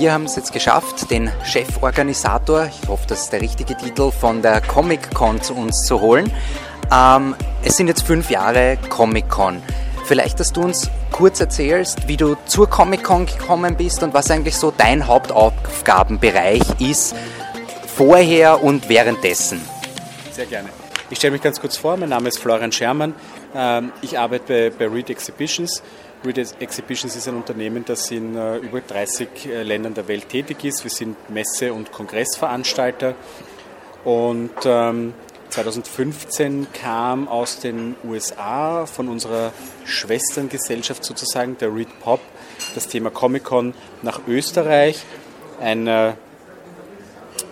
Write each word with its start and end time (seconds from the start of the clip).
Wir 0.00 0.14
haben 0.14 0.24
es 0.24 0.34
jetzt 0.34 0.54
geschafft, 0.54 1.10
den 1.10 1.30
Cheforganisator, 1.44 2.64
ich 2.64 2.88
hoffe, 2.88 3.04
das 3.06 3.24
ist 3.24 3.32
der 3.34 3.42
richtige 3.42 3.76
Titel, 3.76 4.10
von 4.10 4.40
der 4.40 4.62
Comic-Con 4.62 5.42
zu 5.42 5.54
uns 5.54 5.84
zu 5.84 6.00
holen. 6.00 6.32
Ähm, 6.90 7.36
es 7.62 7.76
sind 7.76 7.88
jetzt 7.88 8.06
fünf 8.06 8.30
Jahre 8.30 8.78
Comic-Con. 8.88 9.62
Vielleicht, 10.06 10.40
dass 10.40 10.54
du 10.54 10.62
uns 10.62 10.88
kurz 11.12 11.38
erzählst, 11.38 12.08
wie 12.08 12.16
du 12.16 12.34
zur 12.46 12.70
Comic-Con 12.70 13.26
gekommen 13.26 13.76
bist 13.76 14.02
und 14.02 14.14
was 14.14 14.30
eigentlich 14.30 14.56
so 14.56 14.72
dein 14.74 15.06
Hauptaufgabenbereich 15.06 16.62
ist, 16.78 17.14
vorher 17.86 18.62
und 18.64 18.88
währenddessen. 18.88 19.60
Sehr 20.30 20.46
gerne. 20.46 20.70
Ich 21.10 21.18
stelle 21.18 21.32
mich 21.32 21.42
ganz 21.42 21.60
kurz 21.60 21.76
vor, 21.76 21.98
mein 21.98 22.08
Name 22.08 22.30
ist 22.30 22.38
Florian 22.38 22.72
Schermann. 22.72 23.14
Ähm, 23.54 23.92
ich 24.00 24.18
arbeite 24.18 24.70
bei, 24.70 24.86
bei 24.86 24.94
Read 24.94 25.10
Exhibitions. 25.10 25.82
Read 26.22 26.38
Exhibitions 26.60 27.16
ist 27.16 27.28
ein 27.28 27.36
Unternehmen, 27.36 27.84
das 27.86 28.10
in 28.10 28.36
äh, 28.36 28.58
über 28.58 28.82
30 28.82 29.46
äh, 29.46 29.62
Ländern 29.62 29.94
der 29.94 30.06
Welt 30.06 30.28
tätig 30.28 30.64
ist. 30.64 30.84
Wir 30.84 30.90
sind 30.90 31.16
Messe- 31.30 31.72
und 31.72 31.92
Kongressveranstalter. 31.92 33.14
Und 34.04 34.50
ähm, 34.64 35.14
2015 35.48 36.66
kam 36.74 37.26
aus 37.26 37.60
den 37.60 37.96
USA 38.04 38.84
von 38.84 39.08
unserer 39.08 39.52
Schwesterngesellschaft 39.86 41.04
sozusagen, 41.04 41.56
der 41.58 41.74
Read 41.74 41.88
Pop, 42.00 42.20
das 42.74 42.86
Thema 42.86 43.10
Comic-Con 43.10 43.72
nach 44.02 44.20
Österreich. 44.28 45.02
Ein 45.58 45.86
äh, 45.86 46.12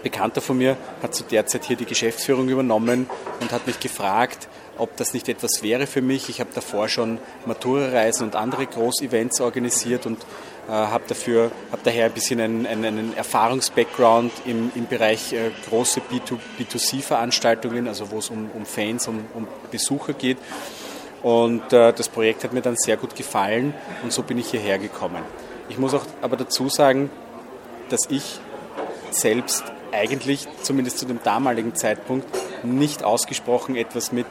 Bekannter 0.02 0.42
von 0.42 0.58
mir 0.58 0.76
hat 1.02 1.14
zu 1.14 1.24
der 1.24 1.46
Zeit 1.46 1.64
hier 1.64 1.76
die 1.76 1.86
Geschäftsführung 1.86 2.48
übernommen 2.50 3.08
und 3.40 3.50
hat 3.50 3.66
mich 3.66 3.80
gefragt, 3.80 4.48
ob 4.78 4.96
das 4.96 5.14
nicht 5.14 5.28
etwas 5.28 5.62
wäre 5.62 5.86
für 5.86 6.02
mich. 6.02 6.28
Ich 6.28 6.40
habe 6.40 6.50
davor 6.54 6.88
schon 6.88 7.18
Matura-Reisen 7.46 8.26
und 8.26 8.36
andere 8.36 8.66
Großevents 8.66 9.40
organisiert 9.40 10.06
und 10.06 10.18
äh, 10.68 10.72
habe 10.72 11.04
dafür, 11.06 11.50
daher 11.84 12.06
ein 12.06 12.12
bisschen 12.12 12.40
einen, 12.40 12.66
einen, 12.66 12.84
einen 12.84 13.16
Erfahrungs-Background 13.16 14.32
im, 14.44 14.70
im 14.74 14.86
Bereich 14.86 15.32
äh, 15.32 15.50
große 15.68 16.00
B2C-Veranstaltungen, 16.58 17.88
also 17.88 18.10
wo 18.10 18.18
es 18.18 18.30
um, 18.30 18.50
um 18.54 18.64
Fans, 18.64 19.08
um, 19.08 19.24
um 19.34 19.46
Besucher 19.70 20.12
geht. 20.12 20.38
Und 21.22 21.72
äh, 21.72 21.92
das 21.92 22.08
Projekt 22.08 22.44
hat 22.44 22.52
mir 22.52 22.62
dann 22.62 22.76
sehr 22.76 22.96
gut 22.96 23.16
gefallen 23.16 23.74
und 24.02 24.12
so 24.12 24.22
bin 24.22 24.38
ich 24.38 24.50
hierher 24.50 24.78
gekommen. 24.78 25.22
Ich 25.68 25.78
muss 25.78 25.94
auch 25.94 26.04
aber 26.22 26.36
dazu 26.36 26.68
sagen, 26.68 27.10
dass 27.88 28.02
ich 28.08 28.38
selbst 29.10 29.64
eigentlich, 29.92 30.46
zumindest 30.62 30.98
zu 30.98 31.06
dem 31.06 31.22
damaligen 31.22 31.74
Zeitpunkt, 31.74 32.26
nicht 32.62 33.02
ausgesprochen 33.02 33.76
etwas 33.76 34.12
mit 34.12 34.26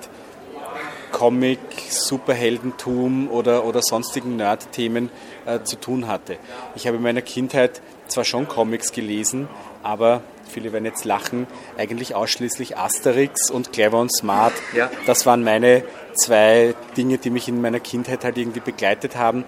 Comic, 1.12 1.60
Superheldentum 1.90 3.30
oder, 3.30 3.66
oder 3.66 3.82
sonstigen 3.82 4.36
Nerd-Themen 4.36 5.10
äh, 5.46 5.62
zu 5.64 5.76
tun 5.78 6.08
hatte. 6.08 6.38
Ich 6.76 6.88
habe 6.88 6.98
in 6.98 7.04
meiner 7.04 7.22
Kindheit 7.22 7.82
zwar 8.08 8.24
schon 8.24 8.48
Comics 8.48 8.92
gelesen, 8.92 9.48
aber 9.84 10.22
viele 10.50 10.72
werden 10.74 10.86
jetzt 10.86 11.06
lachen, 11.06 11.48
eigentlich 11.78 12.16
ausschließlich 12.16 12.78
Asterix 12.78 13.50
und 13.50 13.74
Clever 13.74 14.00
und 14.00 14.16
Smart. 14.16 14.54
Ja. 14.76 14.90
Das 15.06 15.26
waren 15.26 15.44
meine 15.44 15.84
zwei 16.16 16.74
Dinge, 16.96 17.18
die 17.18 17.30
mich 17.30 17.48
in 17.48 17.62
meiner 17.62 17.80
Kindheit 17.80 18.24
halt 18.24 18.38
irgendwie 18.38 18.62
begleitet 18.62 19.16
haben. 19.16 19.44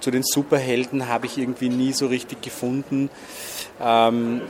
Zu 0.00 0.10
den 0.10 0.22
Superhelden 0.24 1.08
habe 1.08 1.26
ich 1.26 1.38
irgendwie 1.38 1.68
nie 1.68 1.92
so 1.92 2.08
richtig 2.08 2.42
gefunden. 2.42 3.08
Ähm, 3.80 4.42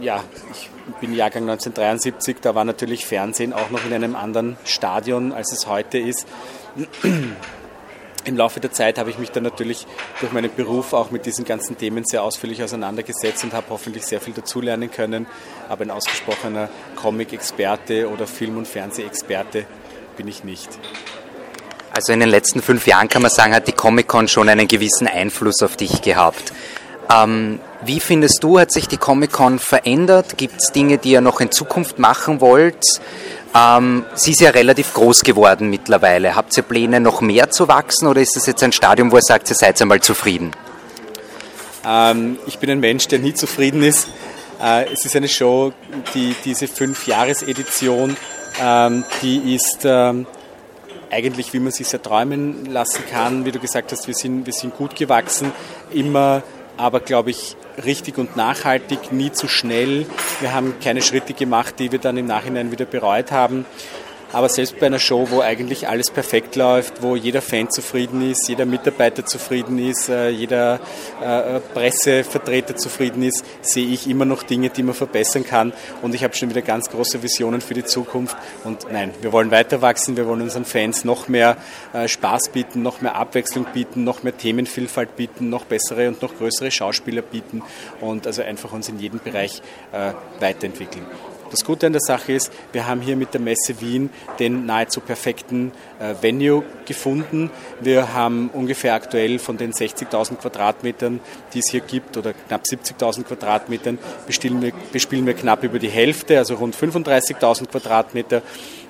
ja, 0.00 0.24
ich 0.52 0.70
bin 1.00 1.14
Jahrgang 1.14 1.42
1973, 1.42 2.38
da 2.40 2.54
war 2.54 2.64
natürlich 2.64 3.06
Fernsehen 3.06 3.52
auch 3.52 3.70
noch 3.70 3.84
in 3.84 3.92
einem 3.92 4.16
anderen 4.16 4.56
Stadion, 4.64 5.32
als 5.32 5.52
es 5.52 5.66
heute 5.66 5.98
ist. 5.98 6.26
Im 8.24 8.36
Laufe 8.36 8.60
der 8.60 8.72
Zeit 8.72 8.98
habe 8.98 9.10
ich 9.10 9.18
mich 9.18 9.30
dann 9.30 9.44
natürlich 9.44 9.86
durch 10.20 10.32
meinen 10.32 10.54
Beruf 10.54 10.92
auch 10.92 11.10
mit 11.10 11.24
diesen 11.24 11.44
ganzen 11.44 11.78
Themen 11.78 12.04
sehr 12.04 12.22
ausführlich 12.22 12.62
auseinandergesetzt 12.62 13.44
und 13.44 13.54
habe 13.54 13.66
hoffentlich 13.70 14.04
sehr 14.04 14.20
viel 14.20 14.34
dazulernen 14.34 14.90
können. 14.90 15.26
Aber 15.68 15.82
ein 15.82 15.90
ausgesprochener 15.90 16.68
Comic-Experte 16.96 18.10
oder 18.10 18.26
Film- 18.26 18.58
und 18.58 18.68
Fernsehexperte 18.68 19.66
bin 20.16 20.28
ich 20.28 20.44
nicht. 20.44 20.68
Also 21.94 22.12
in 22.12 22.20
den 22.20 22.28
letzten 22.28 22.60
fünf 22.60 22.86
Jahren 22.86 23.08
kann 23.08 23.22
man 23.22 23.30
sagen, 23.30 23.54
hat 23.54 23.66
die 23.66 23.72
Comic-Con 23.72 24.28
schon 24.28 24.48
einen 24.48 24.68
gewissen 24.68 25.06
Einfluss 25.06 25.62
auf 25.62 25.76
dich 25.76 26.02
gehabt. 26.02 26.52
Ähm, 27.12 27.60
wie 27.84 28.00
findest 28.00 28.42
du, 28.42 28.58
hat 28.58 28.72
sich 28.72 28.88
die 28.88 28.96
Comic-Con 28.96 29.58
verändert? 29.58 30.36
Gibt 30.36 30.60
es 30.60 30.72
Dinge, 30.72 30.98
die 30.98 31.12
ihr 31.12 31.20
noch 31.20 31.40
in 31.40 31.50
Zukunft 31.50 31.98
machen 31.98 32.40
wollt? 32.40 32.84
Ähm, 33.54 34.04
sie 34.14 34.32
ist 34.32 34.40
ja 34.40 34.50
relativ 34.50 34.94
groß 34.94 35.22
geworden 35.22 35.70
mittlerweile. 35.70 36.36
Habt 36.36 36.56
ihr 36.56 36.62
Pläne, 36.62 37.00
noch 37.00 37.20
mehr 37.20 37.50
zu 37.50 37.68
wachsen 37.68 38.08
oder 38.08 38.20
ist 38.20 38.36
das 38.36 38.46
jetzt 38.46 38.62
ein 38.62 38.72
Stadium, 38.72 39.10
wo 39.10 39.16
ihr 39.16 39.22
sagt, 39.22 39.48
ihr 39.48 39.56
seid 39.56 39.80
einmal 39.80 40.00
zufrieden? 40.00 40.52
Ähm, 41.86 42.38
ich 42.46 42.58
bin 42.58 42.68
ein 42.70 42.80
Mensch, 42.80 43.08
der 43.08 43.20
nie 43.20 43.32
zufrieden 43.32 43.82
ist. 43.82 44.08
Äh, 44.60 44.92
es 44.92 45.04
ist 45.04 45.16
eine 45.16 45.28
Show, 45.28 45.72
die, 46.14 46.34
diese 46.44 46.66
Fünf-Jahres-Edition, 46.66 48.16
ähm, 48.60 49.04
die 49.22 49.54
ist 49.54 49.78
ähm, 49.84 50.26
eigentlich, 51.10 51.52
wie 51.52 51.60
man 51.60 51.72
sich 51.72 51.90
ja 51.90 51.98
träumen 51.98 52.66
lassen 52.66 53.04
kann. 53.10 53.44
Wie 53.44 53.52
du 53.52 53.60
gesagt 53.60 53.92
hast, 53.92 54.08
wir 54.08 54.14
sind, 54.14 54.44
wir 54.46 54.52
sind 54.52 54.76
gut 54.76 54.96
gewachsen, 54.96 55.52
immer 55.92 56.42
aber 56.78 57.00
glaube 57.00 57.30
ich 57.30 57.56
richtig 57.84 58.18
und 58.18 58.36
nachhaltig, 58.36 59.12
nie 59.12 59.32
zu 59.32 59.48
schnell. 59.48 60.06
Wir 60.40 60.54
haben 60.54 60.74
keine 60.82 61.02
Schritte 61.02 61.34
gemacht, 61.34 61.74
die 61.78 61.92
wir 61.92 61.98
dann 61.98 62.16
im 62.16 62.26
Nachhinein 62.26 62.70
wieder 62.70 62.86
bereut 62.86 63.30
haben. 63.32 63.66
Aber 64.30 64.48
selbst 64.50 64.78
bei 64.78 64.86
einer 64.86 64.98
Show, 64.98 65.28
wo 65.30 65.40
eigentlich 65.40 65.88
alles 65.88 66.10
perfekt 66.10 66.54
läuft, 66.54 67.02
wo 67.02 67.16
jeder 67.16 67.40
Fan 67.40 67.70
zufrieden 67.70 68.30
ist, 68.30 68.46
jeder 68.48 68.66
Mitarbeiter 68.66 69.24
zufrieden 69.24 69.78
ist, 69.78 70.10
äh, 70.10 70.28
jeder 70.28 70.80
äh, 71.22 71.60
Pressevertreter 71.60 72.76
zufrieden 72.76 73.22
ist, 73.22 73.44
sehe 73.62 73.86
ich 73.86 74.08
immer 74.08 74.26
noch 74.26 74.42
Dinge, 74.42 74.68
die 74.68 74.82
man 74.82 74.94
verbessern 74.94 75.44
kann. 75.44 75.72
Und 76.02 76.14
ich 76.14 76.24
habe 76.24 76.34
schon 76.34 76.50
wieder 76.50 76.60
ganz 76.60 76.90
große 76.90 77.22
Visionen 77.22 77.62
für 77.62 77.72
die 77.72 77.84
Zukunft. 77.84 78.36
Und 78.64 78.92
nein, 78.92 79.14
wir 79.22 79.32
wollen 79.32 79.50
weiter 79.50 79.80
wachsen, 79.80 80.16
wir 80.18 80.26
wollen 80.26 80.42
unseren 80.42 80.66
Fans 80.66 81.04
noch 81.04 81.28
mehr 81.28 81.56
äh, 81.94 82.06
Spaß 82.06 82.50
bieten, 82.50 82.82
noch 82.82 83.00
mehr 83.00 83.16
Abwechslung 83.16 83.64
bieten, 83.72 84.04
noch 84.04 84.22
mehr 84.22 84.36
Themenvielfalt 84.36 85.16
bieten, 85.16 85.48
noch 85.48 85.64
bessere 85.64 86.08
und 86.08 86.20
noch 86.20 86.36
größere 86.36 86.70
Schauspieler 86.70 87.22
bieten 87.22 87.62
und 88.00 88.26
also 88.26 88.42
einfach 88.42 88.72
uns 88.72 88.88
in 88.88 88.98
jedem 88.98 89.20
Bereich 89.20 89.62
weiterentwickeln. 90.40 91.06
Das 91.50 91.64
Gute 91.64 91.86
an 91.86 91.92
der 91.92 92.02
Sache 92.02 92.32
ist, 92.32 92.52
wir 92.72 92.86
haben 92.86 93.00
hier 93.00 93.16
mit 93.16 93.32
der 93.32 93.40
Messe 93.40 93.80
Wien 93.80 94.10
den 94.38 94.66
nahezu 94.66 95.00
perfekten 95.00 95.72
äh, 95.98 96.14
Venue 96.20 96.62
gefunden. 96.84 97.50
Wir 97.80 98.12
haben 98.12 98.50
ungefähr 98.52 98.94
aktuell 98.94 99.38
von 99.38 99.56
den 99.56 99.72
60.000 99.72 100.36
Quadratmetern, 100.36 101.20
die 101.54 101.60
es 101.60 101.70
hier 101.70 101.80
gibt, 101.80 102.16
oder 102.16 102.34
knapp 102.34 102.62
70.000 102.64 103.24
Quadratmetern, 103.24 103.98
bespielen 104.26 104.60
wir, 104.60 104.72
bespielen 104.92 105.26
wir 105.26 105.34
knapp 105.34 105.64
über 105.64 105.78
die 105.78 105.88
Hälfte, 105.88 106.38
also 106.38 106.54
rund 106.54 106.76
35.000 106.76 107.68
Quadratmeter, 107.68 108.42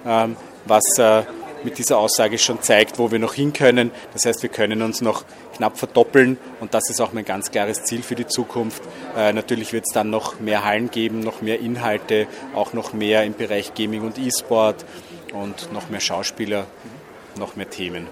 ähm, 0.05 0.37
was 0.67 0.99
äh, 0.99 1.23
mit 1.65 1.79
dieser 1.79 1.99
Aussage 1.99 2.39
schon 2.39 2.63
zeigt, 2.63 2.99
wo 2.99 3.11
wir 3.11 3.19
noch 3.19 3.35
hin 3.35 3.53
können. 3.53 3.91
Das 4.13 4.27
heißt, 4.27 4.43
wir 4.43 4.51
können 4.51 4.83
uns 4.83 5.01
noch 5.01 5.25
knapp 5.59 5.79
verdoppeln 5.79 6.39
und 6.61 6.73
das 6.73 6.89
ist 6.89 7.01
auch 7.01 7.13
mein 7.13 7.25
ganz 7.25 7.51
klares 7.51 7.85
Ziel 7.85 8.03
für 8.03 8.15
die 8.15 8.27
Zukunft. 8.27 8.83
Äh, 9.17 9.33
natürlich 9.33 9.73
wird 9.73 9.85
es 9.87 9.93
dann 9.93 10.09
noch 10.11 10.41
mehr 10.41 10.65
Hallen 10.65 10.91
geben, 10.91 11.21
noch 11.21 11.43
mehr 11.43 11.61
Inhalte, 11.61 12.27
auch 12.55 12.73
noch 12.73 12.93
mehr 12.93 13.25
im 13.25 13.35
Bereich 13.35 13.75
Gaming 13.75 14.03
und 14.03 14.19
E-Sport 14.19 14.87
und 15.35 15.73
noch 15.73 15.91
mehr 15.91 16.01
Schauspieler, 16.01 16.67
noch 17.37 17.57
mehr 17.57 17.69
Themen 17.69 18.07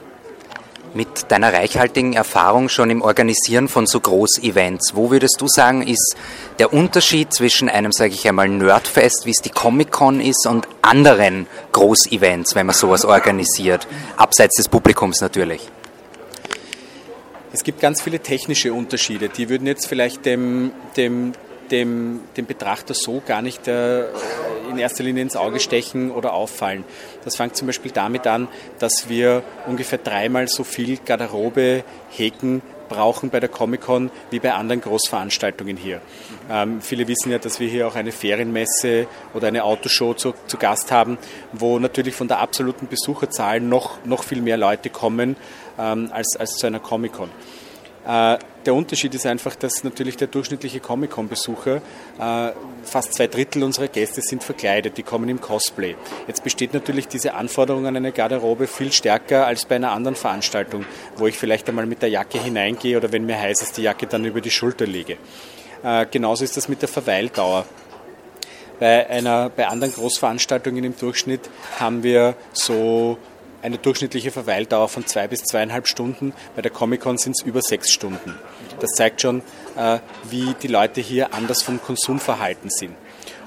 mit 0.96 1.30
deiner 1.30 1.52
reichhaltigen 1.52 2.14
Erfahrung 2.14 2.68
schon 2.68 2.90
im 2.90 3.02
Organisieren 3.02 3.68
von 3.68 3.86
so 3.86 4.00
Groß-Events, 4.00 4.92
wo 4.94 5.10
würdest 5.10 5.40
du 5.40 5.46
sagen, 5.46 5.86
ist 5.86 6.16
der 6.58 6.72
Unterschied 6.72 7.32
zwischen 7.32 7.68
einem, 7.68 7.92
sage 7.92 8.14
ich 8.14 8.26
einmal, 8.26 8.48
Nerdfest, 8.48 9.26
wie 9.26 9.30
es 9.30 9.42
die 9.42 9.50
Comic-Con 9.50 10.20
ist, 10.20 10.46
und 10.46 10.66
anderen 10.80 11.46
Groß-Events, 11.72 12.54
wenn 12.54 12.66
man 12.66 12.74
sowas 12.74 13.04
organisiert, 13.04 13.86
abseits 14.16 14.56
des 14.56 14.68
Publikums 14.68 15.20
natürlich? 15.20 15.68
Es 17.52 17.64
gibt 17.64 17.80
ganz 17.80 18.02
viele 18.02 18.20
technische 18.20 18.72
Unterschiede, 18.72 19.28
die 19.28 19.48
würden 19.48 19.66
jetzt 19.66 19.86
vielleicht 19.86 20.26
dem, 20.26 20.72
dem, 20.96 21.32
dem, 21.70 22.20
dem 22.36 22.46
Betrachter 22.46 22.94
so 22.94 23.22
gar 23.26 23.42
nicht 23.42 23.68
äh, 23.68 24.04
in 24.70 24.78
erster 24.78 25.04
Linie 25.04 25.22
ins 25.22 25.36
Auge 25.36 25.60
stechen 25.60 26.10
oder 26.10 26.32
auffallen. 26.32 26.84
Das 27.24 27.36
fängt 27.36 27.56
zum 27.56 27.66
Beispiel 27.66 27.92
damit 27.92 28.26
an, 28.26 28.48
dass 28.78 29.08
wir 29.08 29.42
ungefähr 29.66 29.98
dreimal 29.98 30.48
so 30.48 30.64
viel 30.64 30.98
Garderobe 30.98 31.84
hegen 32.10 32.62
brauchen 32.88 33.30
bei 33.30 33.40
der 33.40 33.48
Comic-Con 33.48 34.10
wie 34.30 34.40
bei 34.40 34.52
anderen 34.52 34.80
Großveranstaltungen 34.80 35.76
hier. 35.76 36.00
Ähm, 36.50 36.80
viele 36.80 37.08
wissen 37.08 37.30
ja, 37.30 37.38
dass 37.38 37.60
wir 37.60 37.68
hier 37.68 37.86
auch 37.86 37.94
eine 37.94 38.12
Ferienmesse 38.12 39.06
oder 39.34 39.48
eine 39.48 39.64
Autoshow 39.64 40.14
zu, 40.14 40.34
zu, 40.46 40.56
Gast 40.56 40.90
haben, 40.90 41.18
wo 41.52 41.78
natürlich 41.78 42.14
von 42.14 42.28
der 42.28 42.38
absoluten 42.38 42.86
Besucherzahl 42.86 43.60
noch, 43.60 44.04
noch 44.04 44.22
viel 44.22 44.40
mehr 44.40 44.56
Leute 44.56 44.90
kommen 44.90 45.36
ähm, 45.78 46.10
als, 46.12 46.36
als 46.36 46.52
zu 46.52 46.66
einer 46.66 46.80
Comic-Con. 46.80 47.30
Äh, 48.06 48.38
der 48.64 48.74
Unterschied 48.74 49.14
ist 49.14 49.26
einfach, 49.26 49.54
dass 49.56 49.84
natürlich 49.84 50.16
der 50.16 50.28
durchschnittliche 50.28 50.80
Comic-Con-Besucher, 50.80 51.76
äh, 52.18 52.52
fast 52.84 53.14
zwei 53.14 53.26
Drittel 53.26 53.62
unserer 53.64 53.88
Gäste 53.88 54.20
sind 54.22 54.44
verkleidet, 54.44 54.96
die 54.96 55.02
kommen 55.02 55.28
im 55.28 55.40
Cosplay. 55.40 55.96
Jetzt 56.26 56.44
besteht 56.44 56.72
natürlich 56.72 57.08
diese 57.08 57.34
Anforderung 57.34 57.86
an 57.86 57.96
eine 57.96 58.12
Garderobe 58.12 58.66
viel 58.66 58.92
stärker 58.92 59.46
als 59.46 59.64
bei 59.64 59.76
einer 59.76 59.92
anderen 59.92 60.16
Veranstaltung, 60.16 60.84
wo 61.16 61.26
ich 61.26 61.36
vielleicht 61.36 61.68
einmal 61.68 61.86
mit 61.86 62.02
der 62.02 62.10
Jacke 62.10 62.40
hineingehe 62.40 62.96
oder 62.96 63.12
wenn 63.12 63.26
mir 63.26 63.38
heiß 63.38 63.62
ist, 63.62 63.76
die 63.76 63.82
Jacke 63.82 64.06
dann 64.06 64.24
über 64.24 64.40
die 64.40 64.50
Schulter 64.50 64.86
lege. 64.86 65.16
Äh, 65.82 66.06
genauso 66.10 66.44
ist 66.44 66.56
das 66.56 66.68
mit 66.68 66.82
der 66.82 66.88
Verweildauer. 66.88 67.66
Bei, 68.78 69.08
einer, 69.08 69.48
bei 69.48 69.66
anderen 69.66 69.94
Großveranstaltungen 69.94 70.84
im 70.84 70.96
Durchschnitt 70.96 71.48
haben 71.80 72.02
wir 72.02 72.34
so 72.52 73.16
eine 73.62 73.78
durchschnittliche 73.78 74.30
Verweildauer 74.30 74.88
von 74.88 75.06
zwei 75.06 75.28
bis 75.28 75.44
zweieinhalb 75.44 75.88
Stunden. 75.88 76.32
Bei 76.54 76.62
der 76.62 76.70
Comic-Con 76.70 77.18
sind 77.18 77.36
es 77.38 77.44
über 77.44 77.62
sechs 77.62 77.92
Stunden. 77.92 78.34
Das 78.80 78.90
zeigt 78.92 79.20
schon, 79.20 79.42
äh, 79.76 79.98
wie 80.30 80.54
die 80.62 80.68
Leute 80.68 81.00
hier 81.00 81.34
anders 81.34 81.62
vom 81.62 81.80
Konsumverhalten 81.80 82.70
sind. 82.70 82.94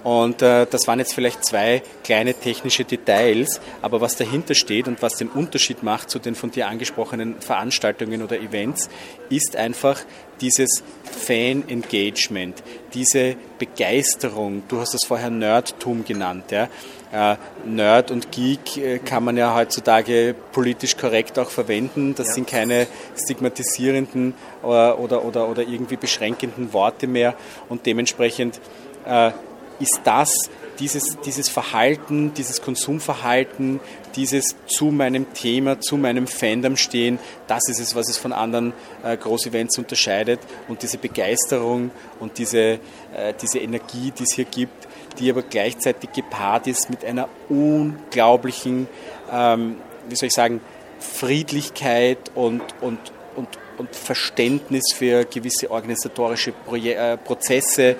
Und 0.03 0.41
äh, 0.41 0.65
das 0.69 0.87
waren 0.87 0.99
jetzt 0.99 1.13
vielleicht 1.13 1.43
zwei 1.43 1.81
kleine 2.03 2.33
technische 2.33 2.85
Details, 2.85 3.59
aber 3.81 4.01
was 4.01 4.15
dahinter 4.15 4.55
steht 4.55 4.87
und 4.87 5.01
was 5.01 5.15
den 5.15 5.27
Unterschied 5.27 5.83
macht 5.83 6.09
zu 6.09 6.19
den 6.19 6.35
von 6.35 6.51
dir 6.51 6.67
angesprochenen 6.67 7.41
Veranstaltungen 7.41 8.21
oder 8.21 8.39
Events, 8.39 8.89
ist 9.29 9.55
einfach 9.55 9.99
dieses 10.41 10.83
Fan-Engagement, 11.03 12.63
diese 12.93 13.35
Begeisterung. 13.57 14.63
Du 14.69 14.79
hast 14.79 14.93
das 14.93 15.01
vorher 15.05 15.29
Nerdtum 15.29 16.05
genannt. 16.05 16.45
Ja? 16.51 16.69
Äh, 17.11 17.35
Nerd 17.65 18.11
und 18.11 18.31
Geek 18.31 18.77
äh, 18.77 18.99
kann 18.99 19.23
man 19.23 19.35
ja 19.35 19.53
heutzutage 19.55 20.35
politisch 20.51 20.95
korrekt 20.95 21.37
auch 21.39 21.49
verwenden. 21.49 22.15
Das 22.15 22.27
ja. 22.27 22.33
sind 22.35 22.47
keine 22.47 22.87
stigmatisierenden 23.21 24.33
oder, 24.61 24.99
oder, 24.99 25.25
oder, 25.25 25.49
oder 25.49 25.63
irgendwie 25.63 25.97
beschränkenden 25.97 26.71
Worte 26.71 27.07
mehr 27.07 27.33
und 27.67 27.85
dementsprechend 27.85 28.61
äh, 29.05 29.31
ist 29.79 30.01
das, 30.03 30.49
dieses, 30.79 31.17
dieses 31.25 31.49
Verhalten, 31.49 32.33
dieses 32.33 32.61
Konsumverhalten, 32.61 33.79
dieses 34.15 34.55
zu 34.65 34.85
meinem 34.85 35.33
Thema, 35.33 35.79
zu 35.79 35.97
meinem 35.97 36.27
Fandom 36.27 36.77
stehen, 36.77 37.19
das 37.47 37.67
ist 37.67 37.79
es, 37.79 37.95
was 37.95 38.09
es 38.09 38.17
von 38.17 38.33
anderen 38.33 38.73
äh, 39.03 39.17
Großevents 39.17 39.77
unterscheidet. 39.77 40.39
Und 40.67 40.83
diese 40.83 40.97
Begeisterung 40.97 41.91
und 42.19 42.37
diese, 42.37 42.79
äh, 43.15 43.33
diese 43.41 43.59
Energie, 43.59 44.11
die 44.17 44.23
es 44.23 44.33
hier 44.33 44.45
gibt, 44.45 44.87
die 45.19 45.29
aber 45.29 45.41
gleichzeitig 45.41 46.11
gepaart 46.13 46.67
ist 46.67 46.89
mit 46.89 47.03
einer 47.03 47.27
unglaublichen, 47.49 48.87
ähm, 49.31 49.77
wie 50.07 50.15
soll 50.15 50.27
ich 50.27 50.33
sagen, 50.33 50.61
Friedlichkeit 50.99 52.31
und, 52.35 52.61
und, 52.81 52.99
und, 53.35 53.47
und 53.77 53.95
Verständnis 53.95 54.93
für 54.93 55.25
gewisse 55.25 55.71
organisatorische 55.71 56.51
Proje 56.51 56.95
äh, 56.95 57.17
Prozesse 57.17 57.95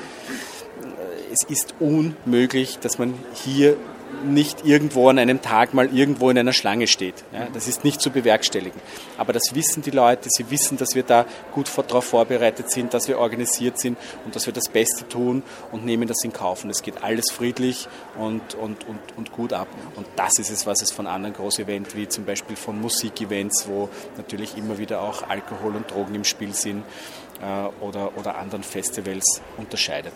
es 1.42 1.50
ist 1.50 1.76
unmöglich, 1.80 2.80
dass 2.80 2.98
man 2.98 3.14
hier 3.34 3.78
nicht 4.26 4.66
irgendwo 4.66 5.08
an 5.08 5.20
einem 5.20 5.42
Tag 5.42 5.74
mal 5.74 5.96
irgendwo 5.96 6.30
in 6.30 6.38
einer 6.38 6.52
Schlange 6.52 6.88
steht. 6.88 7.24
Ja, 7.32 7.48
das 7.54 7.68
ist 7.68 7.84
nicht 7.84 8.02
zu 8.02 8.10
bewerkstelligen. 8.10 8.82
Aber 9.18 9.34
das 9.34 9.54
wissen 9.54 9.84
die 9.84 9.92
Leute. 9.92 10.30
Sie 10.30 10.50
wissen, 10.50 10.78
dass 10.78 10.96
wir 10.96 11.04
da 11.04 11.26
gut 11.54 11.70
darauf 11.88 12.06
vorbereitet 12.06 12.72
sind, 12.72 12.94
dass 12.94 13.08
wir 13.08 13.20
organisiert 13.20 13.80
sind 13.80 13.98
und 14.26 14.36
dass 14.36 14.46
wir 14.46 14.54
das 14.54 14.68
Beste 14.68 15.08
tun 15.08 15.44
und 15.72 15.86
nehmen 15.86 16.08
das 16.08 16.24
in 16.24 16.34
Kauf. 16.34 16.64
Und 16.64 16.72
es 16.72 16.82
geht 16.82 17.04
alles 17.04 17.32
friedlich 17.32 17.88
und, 18.18 18.56
und, 18.56 18.88
und, 18.88 19.00
und 19.16 19.32
gut 19.32 19.54
ab. 19.54 19.68
Und 19.96 20.08
das 20.16 20.40
ist 20.40 20.50
es, 20.50 20.66
was 20.66 20.82
es 20.82 20.92
von 20.92 21.08
anderen 21.08 21.36
Großevents 21.36 21.96
wie 21.96 22.08
zum 22.10 22.26
Beispiel 22.26 22.56
von 22.56 22.82
Musikevents, 22.82 23.68
wo 23.68 23.90
natürlich 24.18 24.58
immer 24.58 24.80
wieder 24.80 25.02
auch 25.02 25.30
Alkohol 25.30 25.76
und 25.76 25.92
Drogen 25.92 26.16
im 26.16 26.24
Spiel 26.24 26.54
sind, 26.54 26.84
äh, 27.42 27.84
oder, 27.84 28.18
oder 28.18 28.38
anderen 28.38 28.64
Festivals 28.64 29.42
unterscheidet. 29.58 30.14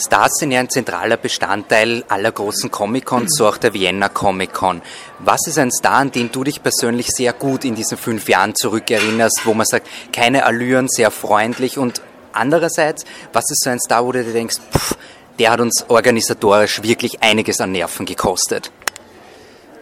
Stars 0.00 0.32
sind 0.38 0.50
ja 0.50 0.60
ein 0.60 0.70
zentraler 0.70 1.18
Bestandteil 1.18 2.04
aller 2.08 2.32
großen 2.32 2.70
Comic-Cons, 2.70 3.36
so 3.36 3.46
auch 3.46 3.58
der 3.58 3.74
Vienna 3.74 4.08
Comic-Con. 4.08 4.80
Was 5.18 5.46
ist 5.46 5.58
ein 5.58 5.70
Star, 5.70 5.96
an 5.96 6.10
den 6.10 6.32
du 6.32 6.42
dich 6.42 6.62
persönlich 6.62 7.08
sehr 7.08 7.34
gut 7.34 7.66
in 7.66 7.74
diesen 7.74 7.98
fünf 7.98 8.26
Jahren 8.28 8.54
zurückerinnerst, 8.54 9.42
wo 9.44 9.52
man 9.52 9.66
sagt, 9.66 9.86
keine 10.12 10.46
Allüren, 10.46 10.88
sehr 10.88 11.10
freundlich 11.10 11.76
und 11.76 12.00
andererseits, 12.32 13.04
was 13.34 13.44
ist 13.50 13.62
so 13.62 13.68
ein 13.68 13.78
Star, 13.78 14.06
wo 14.06 14.12
du 14.12 14.24
dir 14.24 14.32
denkst, 14.32 14.56
pff, 14.72 14.96
der 15.38 15.50
hat 15.50 15.60
uns 15.60 15.84
organisatorisch 15.88 16.82
wirklich 16.82 17.22
einiges 17.22 17.60
an 17.60 17.72
Nerven 17.72 18.06
gekostet? 18.06 18.72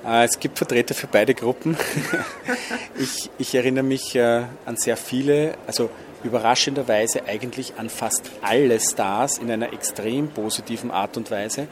Äh, 0.08 0.24
es 0.24 0.40
gibt 0.40 0.58
Vertreter 0.58 0.94
für 0.94 1.06
beide 1.06 1.34
Gruppen. 1.34 1.76
Ich, 3.00 3.30
ich 3.38 3.54
erinnere 3.54 3.84
mich 3.84 4.16
äh, 4.16 4.42
an 4.66 4.76
sehr 4.76 4.96
viele, 4.96 5.54
also 5.68 5.88
überraschenderweise 6.24 7.26
eigentlich 7.28 7.74
an 7.76 7.88
fast 7.88 8.28
alle 8.42 8.80
Stars 8.80 9.38
in 9.38 9.48
einer 9.52 9.72
extrem 9.72 10.30
positiven 10.30 10.90
Art 10.90 11.16
und 11.16 11.30
Weise. 11.30 11.68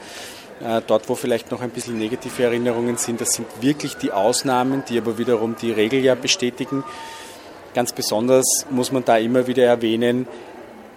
Äh, 0.60 0.82
dort, 0.86 1.08
wo 1.08 1.16
vielleicht 1.16 1.50
noch 1.50 1.62
ein 1.62 1.70
bisschen 1.70 1.98
negative 1.98 2.44
Erinnerungen 2.44 2.96
sind, 2.96 3.20
das 3.20 3.30
sind 3.30 3.48
wirklich 3.60 3.96
die 3.96 4.12
Ausnahmen, 4.12 4.84
die 4.88 4.98
aber 4.98 5.18
wiederum 5.18 5.56
die 5.60 5.72
Regel 5.72 5.98
ja 5.98 6.14
bestätigen. 6.14 6.84
Ganz 7.74 7.92
besonders 7.92 8.46
muss 8.70 8.92
man 8.92 9.04
da 9.04 9.18
immer 9.18 9.48
wieder 9.48 9.64
erwähnen, 9.64 10.28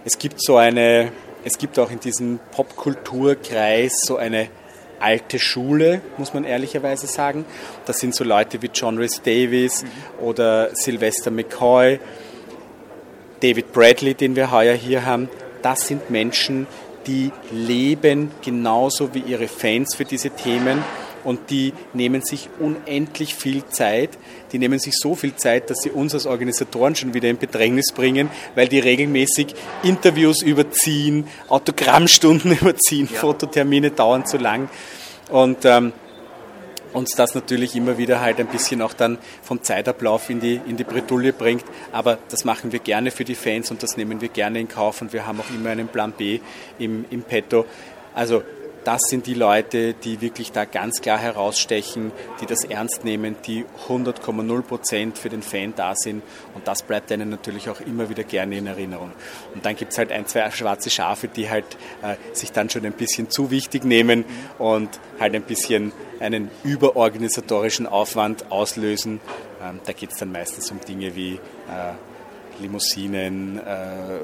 es 0.06 0.20
gibt 0.20 0.44
so 0.44 0.58
eine, 0.58 1.12
es 1.44 1.58
gibt 1.58 1.80
auch 1.80 1.90
in 1.90 2.00
diesem 2.00 2.40
Popkulturkreis 2.52 4.02
so 4.06 4.18
eine 4.18 4.50
alte 5.00 5.40
Schule, 5.40 6.02
muss 6.18 6.34
man 6.34 6.44
ehrlicherweise 6.44 7.08
sagen. 7.08 7.46
Das 7.86 8.00
sind 8.00 8.16
so 8.16 8.24
Leute 8.24 8.62
wie 8.62 8.70
John 8.74 8.98
Rhys 8.98 9.22
Davis 9.22 9.86
oder 10.20 10.70
Sylvester 10.74 11.32
McCoy 11.32 12.00
David 13.42 13.72
Bradley, 13.72 14.14
den 14.16 14.36
wir 14.36 14.52
heuer 14.52 14.76
hier 14.76 15.06
haben, 15.06 15.30
das 15.62 15.88
sind 15.88 16.10
Menschen, 16.10 16.68
die 17.08 17.32
leben 17.52 18.32
genauso 18.44 19.14
wie 19.14 19.20
ihre 19.20 19.48
Fans 19.48 19.96
für 19.96 20.06
diese 20.06 20.30
Themen 20.30 20.84
und 21.24 21.50
die 21.50 21.74
nehmen 21.94 22.22
sich 22.22 22.50
unendlich 22.60 23.36
viel 23.36 23.66
Zeit. 23.66 24.18
Die 24.52 24.60
nehmen 24.60 24.80
sich 24.80 24.96
so 24.98 25.16
viel 25.16 25.36
Zeit, 25.36 25.70
dass 25.70 25.80
sie 25.82 25.92
uns 25.92 26.14
als 26.14 26.26
Organisatoren 26.26 26.96
schon 26.96 27.14
wieder 27.14 27.30
in 27.30 27.38
Bedrängnis 27.38 27.92
bringen, 27.94 28.30
weil 28.56 28.68
die 28.68 28.80
regelmäßig 28.80 29.56
Interviews 29.84 30.42
überziehen, 30.42 31.28
Autogrammstunden 31.48 32.52
überziehen, 32.62 33.10
ja. 33.12 33.20
Fototermine 33.20 33.92
dauern 33.92 34.26
zu 34.26 34.38
lang. 34.38 34.70
Und 35.30 35.66
ähm, 35.66 35.94
uns 36.94 37.12
das 37.12 37.36
natürlich 37.36 37.76
immer 37.76 37.98
wieder 37.98 38.20
halt 38.22 38.40
ein 38.40 38.48
bisschen 38.48 38.82
auch 38.82 38.94
dann 38.94 39.18
vom 39.44 39.62
Zeitablauf 39.64 40.30
in 40.30 40.40
die, 40.40 40.60
in 40.68 40.78
die 40.78 40.84
Bredouille 40.84 41.34
bringt. 41.34 41.64
Aber 41.92 42.18
das 42.30 42.46
machen 42.46 42.72
wir 42.72 42.80
gerne 42.80 43.12
für 43.12 43.24
die 43.24 43.36
Fans 43.36 43.72
und 43.72 43.84
das 43.84 43.98
nehmen 43.98 44.22
wir 44.22 44.30
gerne 44.30 44.60
in 44.60 44.68
Kauf 44.68 45.02
und 45.02 45.14
wir 45.14 45.28
haben 45.28 45.40
auch 45.40 45.50
immer 45.54 45.70
einen 45.70 45.88
Plan 45.88 46.12
B 46.12 46.40
im, 46.78 47.06
im 47.10 47.22
Petto. 47.22 47.66
Also 48.16 48.44
das 48.84 49.02
sind 49.10 49.28
die 49.28 49.34
Leute, 49.34 49.94
die 49.94 50.22
wirklich 50.22 50.52
da 50.52 50.66
ganz 50.66 51.02
klar 51.02 51.18
herausstechen, 51.18 52.12
die 52.42 52.46
das 52.46 52.64
ernst 52.64 53.04
nehmen, 53.04 53.36
die 53.46 53.66
100,0 53.88 54.62
Prozent 54.62 55.18
für 55.18 55.30
den 55.30 55.42
Fan 55.42 55.74
da 55.76 55.96
sind 55.96 56.24
und 56.56 56.68
das 56.68 56.84
bleibt 56.84 57.12
einem 57.12 57.30
natürlich 57.30 57.70
auch 57.70 57.82
immer 57.82 58.10
wieder 58.10 58.24
gerne 58.24 58.58
in 58.58 58.68
Erinnerung. 58.68 59.12
Und 59.54 59.66
dann 59.66 59.76
gibt 59.76 59.92
es 59.92 59.98
halt 59.98 60.12
ein, 60.12 60.26
zwei 60.26 60.50
schwarze 60.52 60.90
Schafe, 60.90 61.28
die 61.28 61.50
halt 61.50 61.66
äh, 62.02 62.16
sich 62.34 62.52
dann 62.52 62.70
schon 62.70 62.86
ein 62.86 62.94
bisschen 62.94 63.30
zu 63.30 63.52
wichtig 63.52 63.84
nehmen 63.84 64.26
und 64.58 64.90
halt 65.20 65.36
ein 65.36 65.44
bisschen 65.44 65.92
einen 66.20 66.50
überorganisatorischen 66.64 67.88
Aufwand 67.88 68.52
auslösen. 68.52 69.20
Ähm, 69.62 69.80
da 69.86 69.94
geht 69.94 70.12
es 70.12 70.18
dann 70.18 70.32
meistens 70.32 70.72
um 70.72 70.80
Dinge 70.82 71.16
wie 71.16 71.34
äh, 71.34 72.60
Limousinen, 72.62 73.60
äh, 73.60 74.20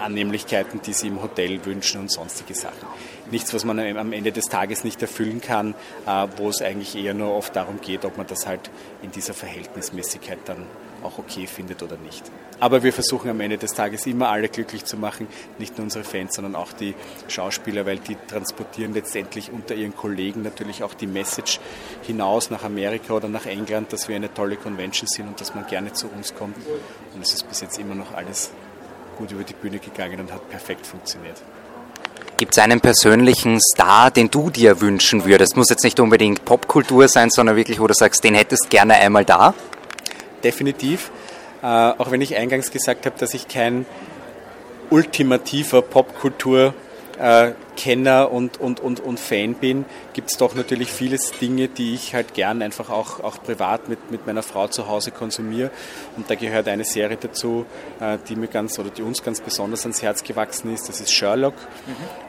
Annehmlichkeiten, 0.00 0.80
die 0.82 0.92
sie 0.92 1.08
im 1.08 1.22
Hotel 1.22 1.64
wünschen 1.64 2.00
und 2.00 2.10
sonstige 2.10 2.54
Sachen. 2.54 2.86
Nichts, 3.30 3.54
was 3.54 3.64
man 3.64 3.78
am 3.78 4.12
Ende 4.12 4.32
des 4.32 4.46
Tages 4.46 4.84
nicht 4.84 5.00
erfüllen 5.02 5.40
kann, 5.40 5.74
äh, 6.06 6.26
wo 6.36 6.48
es 6.48 6.62
eigentlich 6.62 6.96
eher 6.96 7.14
nur 7.14 7.34
oft 7.34 7.54
darum 7.54 7.80
geht, 7.80 8.04
ob 8.04 8.16
man 8.16 8.26
das 8.26 8.46
halt 8.46 8.70
in 9.02 9.10
dieser 9.10 9.34
Verhältnismäßigkeit 9.34 10.38
dann 10.46 10.66
auch 11.02 11.18
okay 11.18 11.46
findet 11.46 11.82
oder 11.82 11.96
nicht. 11.96 12.30
Aber 12.58 12.82
wir 12.82 12.92
versuchen 12.92 13.30
am 13.30 13.40
Ende 13.40 13.56
des 13.56 13.72
Tages 13.72 14.06
immer 14.06 14.28
alle 14.28 14.48
glücklich 14.48 14.84
zu 14.84 14.96
machen, 14.96 15.26
nicht 15.58 15.78
nur 15.78 15.84
unsere 15.84 16.04
Fans, 16.04 16.34
sondern 16.34 16.54
auch 16.54 16.72
die 16.72 16.94
Schauspieler, 17.28 17.86
weil 17.86 17.98
die 17.98 18.16
transportieren 18.28 18.92
letztendlich 18.92 19.50
unter 19.50 19.74
ihren 19.74 19.96
Kollegen 19.96 20.42
natürlich 20.42 20.82
auch 20.82 20.94
die 20.94 21.06
Message 21.06 21.60
hinaus 22.02 22.50
nach 22.50 22.64
Amerika 22.64 23.14
oder 23.14 23.28
nach 23.28 23.46
England, 23.46 23.92
dass 23.92 24.08
wir 24.08 24.16
eine 24.16 24.32
tolle 24.32 24.56
Convention 24.56 25.08
sind 25.08 25.28
und 25.28 25.40
dass 25.40 25.54
man 25.54 25.66
gerne 25.66 25.92
zu 25.92 26.08
uns 26.08 26.34
kommt. 26.34 26.56
Und 27.14 27.22
es 27.22 27.32
ist 27.32 27.48
bis 27.48 27.60
jetzt 27.60 27.78
immer 27.78 27.94
noch 27.94 28.12
alles 28.12 28.50
gut 29.20 29.32
über 29.32 29.44
die 29.44 29.52
Bühne 29.52 29.78
gegangen 29.78 30.18
und 30.18 30.32
hat 30.32 30.48
perfekt 30.48 30.86
funktioniert. 30.86 31.36
Gibt 32.38 32.56
es 32.56 32.58
einen 32.58 32.80
persönlichen 32.80 33.60
Star, 33.60 34.10
den 34.10 34.30
du 34.30 34.48
dir 34.48 34.80
wünschen 34.80 35.26
würdest? 35.26 35.58
Muss 35.58 35.68
jetzt 35.68 35.84
nicht 35.84 36.00
unbedingt 36.00 36.46
Popkultur 36.46 37.06
sein, 37.06 37.28
sondern 37.28 37.54
wirklich, 37.54 37.80
wo 37.80 37.86
du 37.86 37.92
sagst, 37.92 38.24
den 38.24 38.34
hättest 38.34 38.70
gerne 38.70 38.94
einmal 38.94 39.26
da? 39.26 39.52
Definitiv. 40.42 41.10
Äh, 41.62 41.66
auch 41.66 42.10
wenn 42.10 42.22
ich 42.22 42.34
eingangs 42.36 42.70
gesagt 42.70 43.04
habe, 43.04 43.14
dass 43.18 43.34
ich 43.34 43.46
kein 43.46 43.84
ultimativer 44.88 45.82
Popkultur 45.82 46.72
äh, 47.18 47.50
Kenner 47.80 48.30
und, 48.30 48.60
und, 48.60 48.80
und, 48.80 49.00
und 49.00 49.18
Fan 49.18 49.54
bin, 49.54 49.86
gibt 50.12 50.30
es 50.30 50.36
doch 50.36 50.54
natürlich 50.54 50.92
viele 50.92 51.16
Dinge, 51.40 51.68
die 51.68 51.94
ich 51.94 52.14
halt 52.14 52.34
gern 52.34 52.60
einfach 52.60 52.90
auch, 52.90 53.20
auch 53.20 53.42
privat 53.42 53.88
mit, 53.88 54.10
mit 54.10 54.26
meiner 54.26 54.42
Frau 54.42 54.68
zu 54.68 54.86
Hause 54.86 55.12
konsumiere. 55.12 55.70
Und 56.14 56.28
da 56.28 56.34
gehört 56.34 56.68
eine 56.68 56.84
Serie 56.84 57.16
dazu, 57.18 57.64
äh, 57.98 58.18
die 58.28 58.36
mir 58.36 58.48
ganz 58.48 58.78
oder 58.78 58.90
die 58.90 59.00
uns 59.00 59.22
ganz 59.22 59.40
besonders 59.40 59.80
ans 59.86 60.02
Herz 60.02 60.22
gewachsen 60.22 60.74
ist. 60.74 60.90
Das 60.90 61.00
ist 61.00 61.10
Sherlock. 61.10 61.54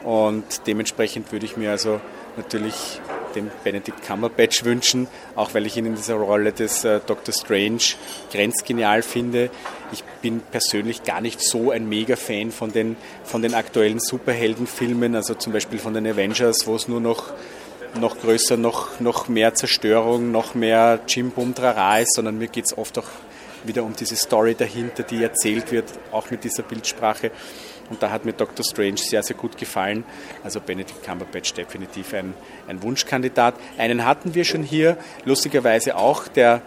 Mhm. 0.02 0.06
Und 0.08 0.66
dementsprechend 0.66 1.30
würde 1.32 1.44
ich 1.44 1.58
mir 1.58 1.70
also 1.70 2.00
natürlich 2.38 3.02
den 3.34 3.50
Benedict 3.64 4.02
Cumberbatch 4.06 4.64
wünschen, 4.64 5.08
auch 5.34 5.54
weil 5.54 5.66
ich 5.66 5.76
ihn 5.76 5.86
in 5.86 5.94
dieser 5.94 6.14
Rolle 6.14 6.52
des 6.52 6.84
äh, 6.84 7.00
Dr. 7.06 7.34
Strange 7.34 7.82
grenzgenial 8.32 9.02
finde. 9.02 9.50
Ich 9.92 10.04
bin 10.22 10.40
persönlich 10.40 11.02
gar 11.02 11.20
nicht 11.20 11.40
so 11.40 11.70
ein 11.70 11.88
Mega-Fan 11.88 12.50
von 12.50 12.72
den, 12.72 12.96
von 13.24 13.42
den 13.42 13.54
aktuellen 13.54 14.00
Superheldenfilmen, 14.00 15.14
also 15.14 15.34
zum 15.34 15.52
Beispiel 15.52 15.78
von 15.78 15.94
den 15.94 16.06
Avengers, 16.06 16.66
wo 16.66 16.74
es 16.74 16.88
nur 16.88 17.00
noch 17.00 17.32
noch 18.00 18.18
größer, 18.18 18.56
noch, 18.56 19.00
noch 19.00 19.28
mehr 19.28 19.54
Zerstörung, 19.54 20.30
noch 20.30 20.54
mehr 20.54 21.00
Jim 21.06 21.30
Bum 21.30 21.54
Trara 21.54 21.98
ist, 21.98 22.14
sondern 22.14 22.38
mir 22.38 22.48
geht 22.48 22.64
es 22.64 22.78
oft 22.78 22.98
auch 22.98 23.08
wieder 23.64 23.84
um 23.84 23.94
diese 23.94 24.16
Story 24.16 24.54
dahinter, 24.54 25.02
die 25.02 25.22
erzählt 25.22 25.70
wird, 25.72 25.84
auch 26.10 26.30
mit 26.30 26.44
dieser 26.44 26.62
Bildsprache. 26.62 27.30
Und 27.92 28.02
da 28.02 28.10
hat 28.10 28.24
mir 28.24 28.32
Dr. 28.32 28.64
Strange 28.64 28.96
sehr, 28.96 29.22
sehr 29.22 29.36
gut 29.36 29.58
gefallen. 29.58 30.04
Also 30.42 30.60
Benedict 30.60 31.04
Cumberbatch 31.04 31.52
definitiv 31.52 32.14
ein, 32.14 32.32
ein 32.66 32.82
Wunschkandidat. 32.82 33.54
Einen 33.76 34.06
hatten 34.06 34.34
wir 34.34 34.44
schon 34.44 34.62
hier, 34.62 34.96
lustigerweise 35.26 35.96
auch 35.96 36.26
der 36.26 36.62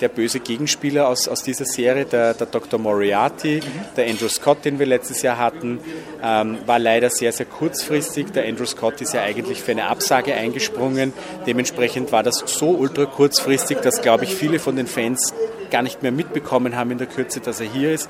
der 0.00 0.08
böse 0.08 0.40
Gegenspieler 0.40 1.08
aus, 1.08 1.28
aus 1.28 1.42
dieser 1.42 1.66
Serie, 1.66 2.06
der, 2.06 2.32
der 2.32 2.46
Dr. 2.46 2.80
Moriarty, 2.80 3.60
der 3.98 4.06
Andrew 4.08 4.28
Scott, 4.28 4.64
den 4.64 4.78
wir 4.78 4.86
letztes 4.86 5.20
Jahr 5.20 5.36
hatten, 5.36 5.78
ähm, 6.22 6.56
war 6.64 6.78
leider 6.78 7.10
sehr, 7.10 7.32
sehr 7.32 7.44
kurzfristig. 7.44 8.32
Der 8.32 8.46
Andrew 8.46 8.64
Scott 8.64 9.02
ist 9.02 9.12
ja 9.12 9.22
eigentlich 9.22 9.60
für 9.60 9.72
eine 9.72 9.88
Absage 9.88 10.34
eingesprungen. 10.34 11.12
Dementsprechend 11.46 12.12
war 12.12 12.22
das 12.22 12.42
so 12.46 12.70
ultra 12.70 13.04
kurzfristig, 13.04 13.78
dass, 13.80 14.00
glaube 14.00 14.24
ich, 14.24 14.34
viele 14.34 14.58
von 14.58 14.76
den 14.76 14.86
Fans 14.86 15.34
gar 15.70 15.82
nicht 15.82 16.02
mehr 16.02 16.12
mitbekommen 16.12 16.76
haben 16.76 16.90
in 16.90 16.98
der 16.98 17.06
Kürze, 17.06 17.40
dass 17.40 17.60
er 17.60 17.66
hier 17.66 17.92
ist. 17.92 18.08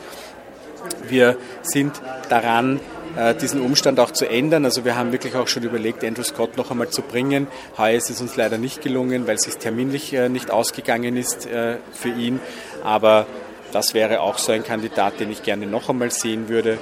Wir 1.08 1.37
sind 1.62 2.00
daran, 2.28 2.80
äh, 3.16 3.34
diesen 3.34 3.60
Umstand 3.60 3.99
auch 4.00 4.12
zu 4.12 4.28
ändern. 4.28 4.64
Also 4.64 4.84
wir 4.84 4.96
haben 4.96 5.12
wirklich 5.12 5.34
auch 5.34 5.49
schon 5.49 5.62
überlegt, 5.62 6.04
Andrew 6.04 6.22
Scott 6.22 6.56
noch 6.56 6.70
einmal 6.70 6.90
zu 6.90 7.02
bringen. 7.02 7.46
Heuer 7.76 7.96
ist 7.96 8.10
es 8.10 8.20
uns 8.20 8.37
leider 8.37 8.58
nicht 8.58 8.82
gelungen, 8.82 9.26
weil 9.26 9.37
es 9.37 9.42
sich 9.42 9.56
terminlich 9.56 10.12
äh, 10.12 10.28
nicht 10.28 10.50
ausgegangen 10.50 11.16
ist 11.16 11.46
äh, 11.46 11.76
für 11.92 12.10
ihn. 12.10 12.40
Aber 12.84 13.26
das 13.72 13.94
wäre 13.94 14.20
auch 14.20 14.38
so 14.38 14.52
ein 14.52 14.64
Kandidat, 14.64 15.20
den 15.20 15.30
ich 15.30 15.42
gerne 15.42 15.66
noch 15.66 15.88
einmal 15.88 16.10
sehen 16.10 16.49
würde. 16.49 16.78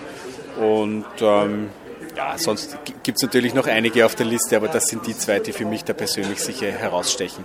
Und 0.61 1.07
ähm, 1.21 1.71
ja, 2.17 2.35
sonst 2.37 2.77
gibt 3.05 3.19
es 3.19 3.23
natürlich 3.23 3.55
noch 3.55 3.67
einige 3.67 4.05
auf 4.05 4.15
der 4.15 4.27
Liste, 4.27 4.57
aber 4.57 4.69
das 4.69 4.87
sind 4.87 5.07
die 5.07 5.17
zwei, 5.17 5.39
die 5.39 5.53
für 5.53 5.65
mich 5.65 5.85
da 5.85 5.93
persönlich 5.93 6.41
sicher 6.41 6.67
herausstechen. 6.67 7.45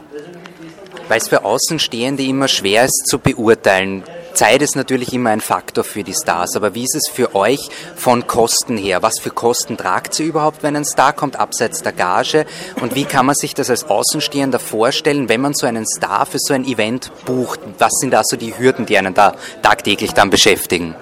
Weil 1.08 1.20
es 1.20 1.28
für 1.28 1.46
Außenstehende 1.46 2.24
immer 2.24 2.48
schwer 2.48 2.86
ist 2.86 3.06
zu 3.08 3.20
beurteilen, 3.20 4.04
Zeit 4.34 4.62
ist 4.62 4.76
natürlich 4.76 5.14
immer 5.14 5.30
ein 5.30 5.42
Faktor 5.42 5.84
für 5.84 6.04
die 6.04 6.14
Stars, 6.14 6.56
aber 6.56 6.74
wie 6.74 6.84
ist 6.84 6.96
es 6.96 7.10
für 7.12 7.36
euch 7.36 7.70
von 7.96 8.26
Kosten 8.26 8.78
her? 8.78 9.04
Was 9.04 9.20
für 9.22 9.30
Kosten 9.30 9.78
tragt 9.78 10.14
sie 10.14 10.26
überhaupt, 10.26 10.64
wenn 10.64 10.76
ein 10.76 10.86
Star 10.86 11.14
kommt, 11.14 11.40
abseits 11.40 11.84
der 11.84 11.92
Gage? 11.92 12.46
Und 12.82 12.96
wie 12.96 13.06
kann 13.06 13.26
man 13.26 13.36
sich 13.36 13.54
das 13.54 13.70
als 13.70 13.84
Außenstehender 13.86 14.60
vorstellen, 14.60 15.30
wenn 15.30 15.42
man 15.42 15.54
so 15.54 15.68
einen 15.68 15.86
Star 15.86 16.26
für 16.26 16.40
so 16.40 16.54
ein 16.54 16.66
Event 16.66 17.12
bucht? 17.26 17.60
Was 17.78 17.92
sind 18.00 18.12
da 18.12 18.24
so 18.24 18.36
die 18.36 18.58
Hürden, 18.58 18.86
die 18.86 18.98
einen 18.98 19.14
da 19.14 19.36
tagtäglich 19.62 20.14
dann 20.14 20.30
beschäftigen? 20.30 20.96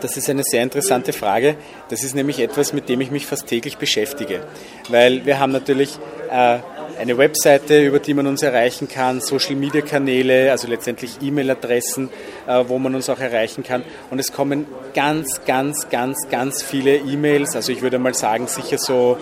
Das 0.00 0.16
ist 0.16 0.28
eine 0.28 0.42
sehr 0.42 0.64
interessante 0.64 1.12
Frage. 1.12 1.54
Das 1.88 2.02
ist 2.02 2.16
nämlich 2.16 2.40
etwas, 2.40 2.72
mit 2.72 2.88
dem 2.88 3.00
ich 3.00 3.12
mich 3.12 3.24
fast 3.24 3.46
täglich 3.46 3.76
beschäftige. 3.76 4.44
Weil 4.88 5.24
wir 5.24 5.38
haben 5.38 5.52
natürlich 5.52 5.96
äh, 6.28 6.58
eine 6.98 7.18
Webseite, 7.18 7.82
über 7.82 7.98
die 7.98 8.14
man 8.14 8.26
uns 8.26 8.42
erreichen 8.42 8.88
kann, 8.88 9.20
Social-Media-Kanäle, 9.20 10.50
also 10.50 10.68
letztendlich 10.68 11.18
E-Mail-Adressen, 11.20 12.10
äh, 12.46 12.64
wo 12.66 12.78
man 12.78 12.94
uns 12.94 13.08
auch 13.08 13.18
erreichen 13.18 13.62
kann. 13.62 13.82
Und 14.10 14.18
es 14.18 14.32
kommen 14.32 14.66
ganz, 14.94 15.40
ganz, 15.46 15.88
ganz, 15.88 16.28
ganz 16.30 16.62
viele 16.62 16.96
E-Mails, 16.96 17.56
also 17.56 17.72
ich 17.72 17.82
würde 17.82 17.98
mal 17.98 18.14
sagen 18.14 18.46
sicher 18.46 18.78
so 18.78 19.18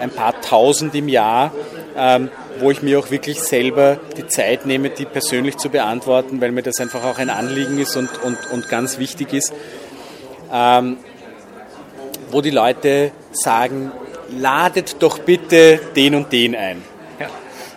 ein 0.00 0.10
paar 0.10 0.40
tausend 0.40 0.94
im 0.94 1.08
Jahr, 1.08 1.52
ähm, 1.96 2.30
wo 2.60 2.70
ich 2.70 2.82
mir 2.82 2.98
auch 2.98 3.10
wirklich 3.10 3.40
selber 3.40 3.98
die 4.16 4.26
Zeit 4.26 4.66
nehme, 4.66 4.90
die 4.90 5.04
persönlich 5.04 5.56
zu 5.56 5.68
beantworten, 5.68 6.40
weil 6.40 6.52
mir 6.52 6.62
das 6.62 6.80
einfach 6.80 7.04
auch 7.04 7.18
ein 7.18 7.30
Anliegen 7.30 7.78
ist 7.78 7.96
und, 7.96 8.22
und, 8.22 8.38
und 8.52 8.68
ganz 8.68 8.98
wichtig 8.98 9.32
ist. 9.32 9.52
Ähm, 10.52 10.98
wo 12.30 12.40
die 12.40 12.50
Leute 12.50 13.12
sagen, 13.32 13.92
ladet 14.30 15.02
doch 15.02 15.18
bitte 15.18 15.80
den 15.94 16.14
und 16.14 16.32
den 16.32 16.54
ein. 16.56 16.95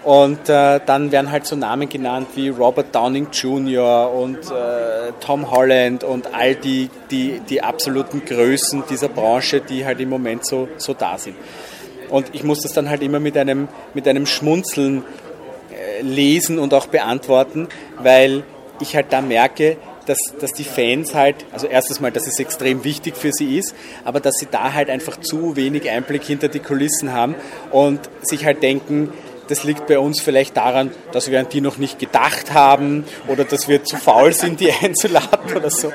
Und 0.09 0.49
äh, 0.49 0.79
dann 0.83 1.11
werden 1.11 1.29
halt 1.31 1.45
so 1.45 1.55
Namen 1.55 1.87
genannt 1.87 2.29
wie 2.33 2.49
Robert 2.49 2.95
Downing 2.95 3.27
Jr. 3.31 4.11
und 4.11 4.37
äh, 4.37 5.11
Tom 5.19 5.51
Holland 5.51 6.03
und 6.03 6.33
all 6.33 6.55
die, 6.55 6.89
die, 7.11 7.39
die 7.47 7.61
absoluten 7.61 8.25
Größen 8.25 8.85
dieser 8.89 9.07
Branche, 9.07 9.61
die 9.61 9.85
halt 9.85 9.99
im 9.99 10.09
Moment 10.09 10.47
so, 10.47 10.67
so 10.77 10.95
da 10.95 11.19
sind. 11.19 11.35
Und 12.09 12.33
ich 12.33 12.43
muss 12.43 12.61
das 12.61 12.73
dann 12.73 12.89
halt 12.89 13.03
immer 13.03 13.19
mit 13.19 13.37
einem, 13.37 13.67
mit 13.93 14.07
einem 14.07 14.25
Schmunzeln 14.25 15.03
äh, 15.69 16.01
lesen 16.01 16.57
und 16.57 16.73
auch 16.73 16.87
beantworten, 16.87 17.67
weil 17.99 18.41
ich 18.81 18.95
halt 18.95 19.13
da 19.13 19.21
merke, 19.21 19.77
dass, 20.07 20.17
dass 20.39 20.53
die 20.53 20.63
Fans 20.63 21.13
halt, 21.13 21.35
also 21.51 21.67
erstens 21.67 21.99
mal, 21.99 22.11
dass 22.11 22.25
es 22.25 22.39
extrem 22.39 22.83
wichtig 22.83 23.15
für 23.15 23.31
sie 23.31 23.59
ist, 23.59 23.75
aber 24.03 24.19
dass 24.19 24.33
sie 24.39 24.47
da 24.49 24.73
halt 24.73 24.89
einfach 24.89 25.19
zu 25.19 25.55
wenig 25.55 25.87
Einblick 25.87 26.23
hinter 26.23 26.47
die 26.47 26.61
Kulissen 26.61 27.13
haben 27.13 27.35
und 27.69 27.99
sich 28.23 28.43
halt 28.43 28.63
denken, 28.63 29.13
das 29.50 29.63
liegt 29.63 29.88
bei 29.88 30.00
uns 30.00 30.22
vielleicht 30.22 30.56
daran, 30.56 30.91
dass 31.12 31.29
wir 31.29 31.39
an 31.39 31.48
die 31.50 31.60
noch 31.60 31.77
nicht 31.77 32.00
gedacht 32.00 32.53
haben 32.53 33.03
oder 33.27 33.44
dass 33.44 33.68
wir 33.68 33.84
zu 33.84 33.98
faul 33.98 34.32
sind, 34.32 34.60
die 34.60 34.72
einzuladen 34.82 35.56
oder 35.56 35.70
so. 35.70 35.91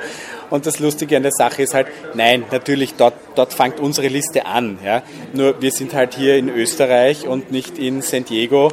Und 0.51 0.67
das 0.67 0.79
Lustige 0.79 1.17
an 1.17 1.23
der 1.23 1.33
Sache 1.33 1.63
ist 1.63 1.73
halt, 1.73 1.87
nein, 2.15 2.45
natürlich, 2.51 2.95
dort, 2.95 3.15
dort 3.35 3.55
fängt 3.55 3.81
unsere 3.81 4.09
Liste 4.09 4.47
an. 4.47 4.79
Ja. 4.85 5.03
Nur 5.33 5.61
wir 5.63 5.71
sind 5.71 5.95
halt 5.95 6.15
hier 6.15 6.37
in 6.37 6.49
Österreich 6.49 7.27
und 7.27 7.51
nicht 7.51 7.79
in 7.79 8.03
San 8.03 8.25
Diego. 8.25 8.71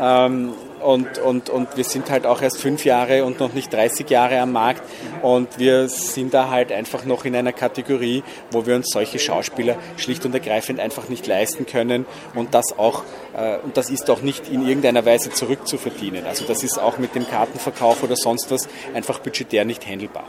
Ähm, 0.00 0.54
und, 0.80 1.18
und, 1.18 1.50
und 1.50 1.76
wir 1.76 1.84
sind 1.84 2.10
halt 2.10 2.26
auch 2.26 2.42
erst 2.42 2.58
fünf 2.58 2.84
Jahre 2.84 3.24
und 3.24 3.40
noch 3.40 3.52
nicht 3.52 3.72
30 3.72 4.08
Jahre 4.10 4.40
am 4.40 4.52
Markt 4.52 4.82
und 5.22 5.58
wir 5.58 5.88
sind 5.88 6.34
da 6.34 6.50
halt 6.50 6.72
einfach 6.72 7.04
noch 7.04 7.24
in 7.24 7.36
einer 7.36 7.52
Kategorie, 7.52 8.22
wo 8.50 8.66
wir 8.66 8.76
uns 8.76 8.90
solche 8.92 9.18
Schauspieler 9.18 9.76
schlicht 9.96 10.24
und 10.24 10.34
ergreifend 10.34 10.80
einfach 10.80 11.08
nicht 11.08 11.26
leisten 11.26 11.66
können 11.66 12.06
und 12.34 12.54
das 12.54 12.78
auch 12.78 13.04
äh, 13.36 13.58
und 13.58 13.76
das 13.76 13.90
ist 13.90 14.10
auch 14.10 14.22
nicht 14.22 14.48
in 14.48 14.66
irgendeiner 14.66 15.04
Weise 15.04 15.30
zurückzuverdienen. 15.30 16.26
Also 16.26 16.44
das 16.44 16.62
ist 16.62 16.78
auch 16.78 16.98
mit 16.98 17.14
dem 17.14 17.28
Kartenverkauf 17.28 18.02
oder 18.02 18.16
sonst 18.16 18.50
was 18.50 18.68
einfach 18.94 19.18
budgetär 19.20 19.64
nicht 19.64 19.86
handelbar. 19.86 20.24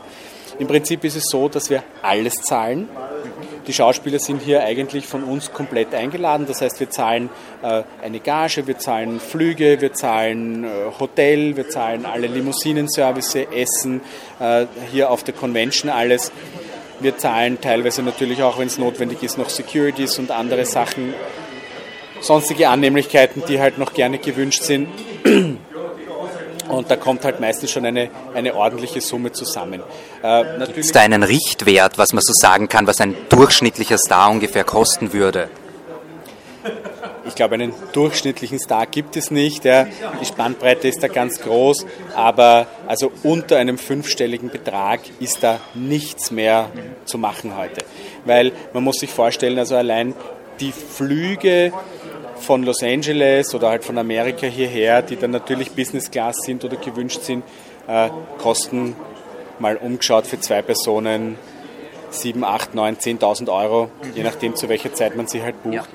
Im 0.58 0.68
Prinzip 0.68 1.02
ist 1.04 1.16
es 1.16 1.24
so, 1.30 1.48
dass 1.48 1.70
wir 1.70 1.82
alles 2.02 2.34
zahlen. 2.34 2.88
Die 3.66 3.72
Schauspieler 3.72 4.18
sind 4.18 4.42
hier 4.42 4.64
eigentlich 4.64 5.06
von 5.06 5.22
uns 5.22 5.52
komplett 5.52 5.94
eingeladen. 5.94 6.46
Das 6.46 6.60
heißt, 6.60 6.80
wir 6.80 6.90
zahlen 6.90 7.30
äh, 7.62 7.82
eine 8.02 8.18
Gage, 8.18 8.66
wir 8.66 8.78
zahlen 8.78 9.20
Flüge, 9.20 9.80
wir 9.80 9.92
zahlen 9.92 10.64
äh, 10.64 10.68
Hotel, 10.98 11.56
wir 11.56 11.68
zahlen 11.68 12.04
alle 12.04 12.26
Limousinenservice, 12.26 13.46
Essen, 13.54 14.00
äh, 14.40 14.66
hier 14.90 15.10
auf 15.10 15.22
der 15.22 15.34
Convention 15.34 15.90
alles. 15.90 16.32
Wir 16.98 17.16
zahlen 17.18 17.60
teilweise 17.60 18.02
natürlich 18.02 18.42
auch, 18.42 18.58
wenn 18.58 18.66
es 18.66 18.78
notwendig 18.78 19.22
ist, 19.22 19.38
noch 19.38 19.48
Securities 19.48 20.18
und 20.18 20.30
andere 20.30 20.64
Sachen, 20.64 21.14
sonstige 22.20 22.68
Annehmlichkeiten, 22.68 23.42
die 23.48 23.60
halt 23.60 23.78
noch 23.78 23.94
gerne 23.94 24.18
gewünscht 24.18 24.62
sind. 24.62 24.88
Und 26.72 26.90
da 26.90 26.96
kommt 26.96 27.22
halt 27.26 27.38
meistens 27.38 27.70
schon 27.70 27.84
eine, 27.84 28.08
eine 28.34 28.54
ordentliche 28.54 29.02
Summe 29.02 29.30
zusammen. 29.30 29.82
Äh, 30.22 30.44
Gibt 30.66 30.78
es 30.78 30.92
da 30.92 31.00
einen 31.00 31.22
Richtwert, 31.22 31.98
was 31.98 32.14
man 32.14 32.22
so 32.22 32.32
sagen 32.34 32.66
kann, 32.68 32.86
was 32.86 32.98
ein 33.02 33.14
durchschnittlicher 33.28 33.98
Star 33.98 34.30
ungefähr 34.30 34.64
kosten 34.64 35.12
würde? 35.12 35.50
Ich 37.26 37.34
glaube, 37.34 37.54
einen 37.54 37.74
durchschnittlichen 37.92 38.58
Star 38.58 38.86
gibt 38.86 39.16
es 39.18 39.30
nicht. 39.30 39.66
Ja. 39.66 39.86
Die 40.20 40.24
Spannbreite 40.24 40.88
ist 40.88 41.02
da 41.02 41.08
ganz 41.08 41.40
groß, 41.40 41.84
aber 42.16 42.66
also 42.86 43.12
unter 43.22 43.58
einem 43.58 43.76
fünfstelligen 43.76 44.48
Betrag 44.48 45.00
ist 45.20 45.42
da 45.42 45.60
nichts 45.74 46.30
mehr 46.30 46.70
zu 47.04 47.18
machen 47.18 47.54
heute. 47.56 47.84
Weil 48.24 48.52
man 48.72 48.82
muss 48.82 48.96
sich 48.96 49.10
vorstellen, 49.10 49.58
also 49.58 49.76
allein 49.76 50.14
die 50.60 50.72
Flüge 50.72 51.72
von 52.42 52.62
Los 52.64 52.82
Angeles 52.82 53.54
oder 53.54 53.70
halt 53.70 53.84
von 53.84 53.96
Amerika 53.98 54.46
hierher, 54.46 55.02
die 55.02 55.16
dann 55.16 55.30
natürlich 55.30 55.70
Business 55.72 56.10
Class 56.10 56.36
sind 56.44 56.64
oder 56.64 56.76
gewünscht 56.76 57.22
sind, 57.22 57.44
äh, 57.86 58.10
kosten 58.38 58.96
mal 59.58 59.76
umgeschaut 59.76 60.26
für 60.26 60.40
zwei 60.40 60.62
Personen 60.62 61.38
7, 62.10 62.44
8, 62.44 62.74
9, 62.74 62.96
10.000 62.96 63.48
Euro, 63.48 63.90
je 64.14 64.22
nachdem 64.22 64.54
zu 64.54 64.68
welcher 64.68 64.92
Zeit 64.92 65.16
man 65.16 65.26
sie 65.26 65.42
halt 65.42 65.62
bucht. 65.62 65.88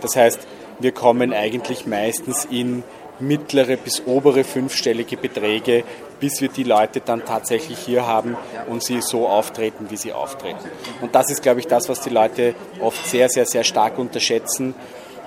Das 0.00 0.16
heißt, 0.16 0.40
wir 0.78 0.92
kommen 0.92 1.32
eigentlich 1.32 1.86
meistens 1.86 2.46
in 2.46 2.84
mittlere 3.20 3.76
bis 3.76 4.02
obere 4.06 4.44
fünfstellige 4.44 5.16
Beträge, 5.16 5.82
bis 6.20 6.40
wir 6.40 6.48
die 6.48 6.62
Leute 6.62 7.00
dann 7.00 7.24
tatsächlich 7.24 7.78
hier 7.78 8.06
haben 8.06 8.36
und 8.68 8.82
sie 8.82 9.00
so 9.00 9.26
auftreten, 9.28 9.86
wie 9.90 9.96
sie 9.96 10.12
auftreten. 10.12 10.60
Und 11.00 11.14
das 11.14 11.30
ist, 11.30 11.42
glaube 11.42 11.60
ich, 11.60 11.66
das, 11.66 11.88
was 11.88 12.00
die 12.00 12.10
Leute 12.10 12.54
oft 12.80 13.06
sehr, 13.06 13.28
sehr, 13.28 13.46
sehr 13.46 13.64
stark 13.64 13.98
unterschätzen 13.98 14.74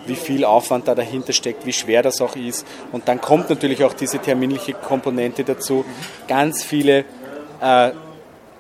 wie 0.06 0.16
viel 0.16 0.46
Aufwand 0.46 0.88
da 0.88 0.96
dahinter 0.96 1.34
steckt, 1.34 1.66
wie 1.66 1.74
schwer 1.74 2.04
das 2.04 2.22
auch 2.22 2.36
ist. 2.36 2.66
Und 2.92 3.08
dann 3.08 3.22
kommt 3.22 3.50
natürlich 3.50 3.84
auch 3.84 3.94
diese 3.94 4.20
terminliche 4.20 4.74
Komponente 4.74 5.44
dazu. 5.44 5.86
Ganz 6.28 6.64
viele 6.64 7.06
äh, 7.62 7.92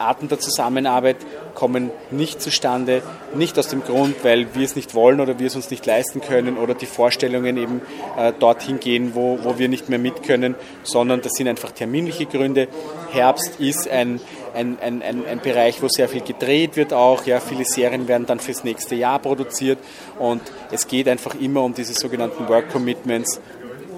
Arten 0.01 0.27
der 0.27 0.39
Zusammenarbeit 0.39 1.17
kommen 1.53 1.91
nicht 2.09 2.41
zustande, 2.41 3.03
nicht 3.35 3.57
aus 3.59 3.67
dem 3.67 3.83
Grund, 3.83 4.23
weil 4.23 4.55
wir 4.55 4.65
es 4.65 4.75
nicht 4.75 4.95
wollen 4.95 5.19
oder 5.19 5.37
wir 5.37 5.47
es 5.47 5.55
uns 5.55 5.69
nicht 5.69 5.85
leisten 5.85 6.21
können 6.21 6.57
oder 6.57 6.73
die 6.73 6.85
Vorstellungen 6.85 7.57
eben 7.57 7.81
äh, 8.17 8.33
dorthin 8.37 8.79
gehen, 8.79 9.11
wo, 9.13 9.39
wo 9.43 9.59
wir 9.59 9.69
nicht 9.69 9.89
mehr 9.89 9.99
mit 9.99 10.23
können, 10.23 10.55
sondern 10.83 11.21
das 11.21 11.33
sind 11.33 11.47
einfach 11.47 11.71
terminliche 11.71 12.25
Gründe. 12.25 12.67
Herbst 13.11 13.59
ist 13.59 13.87
ein, 13.87 14.19
ein, 14.53 14.77
ein, 14.81 15.01
ein, 15.01 15.25
ein 15.25 15.39
Bereich, 15.39 15.81
wo 15.81 15.87
sehr 15.87 16.09
viel 16.09 16.21
gedreht 16.21 16.75
wird 16.75 16.93
auch. 16.93 17.25
Ja, 17.25 17.39
viele 17.39 17.65
Serien 17.65 18.07
werden 18.07 18.25
dann 18.25 18.39
fürs 18.39 18.63
nächste 18.63 18.95
Jahr 18.95 19.19
produziert 19.19 19.79
und 20.19 20.41
es 20.71 20.87
geht 20.87 21.07
einfach 21.07 21.35
immer 21.35 21.63
um 21.63 21.73
diese 21.73 21.93
sogenannten 21.93 22.47
Work 22.47 22.71
Commitments. 22.71 23.39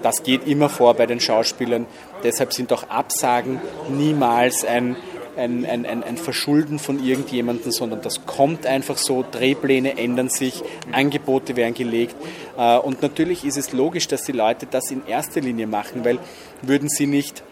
Das 0.01 0.23
geht 0.23 0.47
immer 0.47 0.69
vor 0.69 0.93
bei 0.95 1.05
den 1.05 1.19
Schauspielern. 1.19 1.85
Deshalb 2.23 2.53
sind 2.53 2.73
auch 2.73 2.89
Absagen 2.89 3.61
niemals 3.89 4.65
ein, 4.65 4.97
ein, 5.37 5.65
ein, 5.65 6.03
ein, 6.03 6.17
Verschulden 6.17 6.77
von 6.77 7.03
irgendjemandem, 7.03 7.71
sondern 7.71 8.01
das 8.01 8.25
kommt 8.25 8.65
einfach 8.65 8.97
so, 8.97 9.25
Drehpläne 9.29 9.97
ändern 9.97 10.29
sich, 10.29 10.61
Angebote 10.91 11.55
werden 11.55 11.73
gelegt. 11.73 12.15
Äh, 12.57 12.77
und 12.77 13.01
natürlich 13.01 13.45
ist 13.45 13.57
es 13.57 13.71
logisch, 13.71 14.07
dass 14.07 14.23
die 14.23 14.33
Leute 14.33 14.67
das 14.69 14.91
in 14.91 15.07
erster 15.07 15.41
Linie 15.41 15.67
machen, 15.67 16.05
weil 16.05 16.19
würden 16.61 16.89
sie 16.89 17.07
nicht 17.07 17.43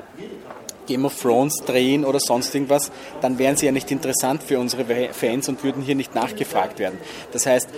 Game 0.88 1.06
of 1.06 1.20
Thrones 1.20 1.58
drehen 1.66 2.06
oder 2.06 2.20
sonst 2.20 2.54
irgendwas, 2.54 2.92
dann 3.22 3.38
wären 3.38 3.56
sie 3.56 3.66
ja 3.66 3.72
nicht 3.72 3.92
interessant 3.92 4.44
für 4.44 4.60
unsere 4.60 4.86
Fans 5.14 5.50
und 5.50 5.64
würden 5.64 5.82
hier 5.82 5.96
nicht 5.96 6.16
nachgefragt 6.16 6.80
werden. 6.80 7.00
Das 7.32 7.46
heißt, 7.46 7.70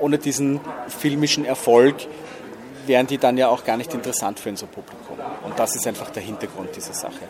ohne 0.00 0.18
diesen 0.18 0.60
filmischen 0.88 1.44
Erfolg 1.44 1.96
wären 2.86 3.06
die 3.06 3.18
dann 3.18 3.36
ja 3.36 3.48
auch 3.48 3.64
gar 3.64 3.76
nicht 3.76 3.92
interessant 3.94 4.40
für 4.40 4.48
unser 4.48 4.66
Publikum. 4.66 5.18
Und 5.44 5.58
das 5.58 5.76
ist 5.76 5.86
einfach 5.86 6.10
der 6.10 6.22
Hintergrund 6.22 6.74
dieser 6.74 6.94
Sache. 6.94 7.28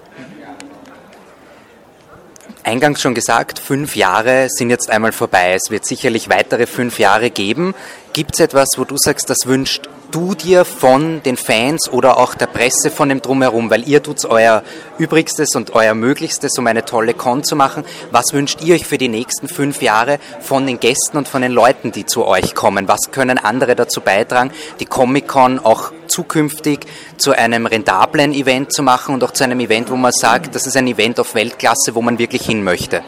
Eingangs 2.62 3.00
schon 3.00 3.14
gesagt, 3.14 3.58
fünf 3.58 3.96
Jahre 3.96 4.48
sind 4.50 4.70
jetzt 4.70 4.90
einmal 4.90 5.12
vorbei. 5.12 5.54
Es 5.54 5.70
wird 5.70 5.84
sicherlich 5.86 6.28
weitere 6.28 6.66
fünf 6.66 6.98
Jahre 6.98 7.30
geben. 7.30 7.74
Gibt 8.12 8.34
es 8.34 8.40
etwas, 8.40 8.68
wo 8.76 8.84
du 8.84 8.96
sagst, 8.98 9.30
das 9.30 9.46
wünscht 9.46 9.88
du 10.10 10.34
dir 10.34 10.64
von 10.64 11.22
den 11.22 11.36
Fans 11.36 11.90
oder 11.90 12.18
auch 12.18 12.34
der 12.34 12.46
Presse 12.46 12.90
von 12.90 13.08
dem 13.08 13.22
Drumherum? 13.22 13.70
Weil 13.70 13.88
ihr 13.88 14.02
tut 14.02 14.24
euer 14.24 14.62
Übrigstes 14.98 15.54
und 15.54 15.74
euer 15.74 15.94
Möglichstes, 15.94 16.58
um 16.58 16.66
eine 16.66 16.84
tolle 16.84 17.14
Con 17.14 17.44
zu 17.44 17.56
machen. 17.56 17.84
Was 18.10 18.32
wünscht 18.32 18.62
ihr 18.62 18.74
euch 18.74 18.86
für 18.86 18.98
die 18.98 19.08
nächsten 19.08 19.48
fünf 19.48 19.82
Jahre 19.82 20.18
von 20.40 20.66
den 20.66 20.80
Gästen 20.80 21.16
und 21.16 21.28
von 21.28 21.42
den 21.42 21.52
Leuten, 21.52 21.92
die 21.92 22.06
zu 22.06 22.26
euch 22.26 22.54
kommen? 22.54 22.88
Was 22.88 23.10
können 23.12 23.38
andere 23.38 23.76
dazu 23.76 24.00
beitragen, 24.00 24.50
die 24.80 24.86
Comic-Con 24.86 25.58
auch 25.58 25.92
zukünftig 26.06 26.80
zu 27.16 27.32
einem 27.32 27.66
rentablen 27.66 28.32
Event 28.32 28.72
zu 28.72 28.82
machen 28.82 29.14
und 29.14 29.22
auch 29.24 29.32
zu 29.32 29.44
einem 29.44 29.60
Event, 29.60 29.90
wo 29.90 29.96
man 29.96 30.12
sagt, 30.12 30.54
das 30.54 30.66
ist 30.66 30.76
ein 30.76 30.86
Event 30.86 31.20
auf 31.20 31.34
Weltklasse, 31.34 31.94
wo 31.94 32.02
man 32.02 32.18
wirklich 32.18 32.46
hin 32.46 32.64
möchte? 32.64 33.02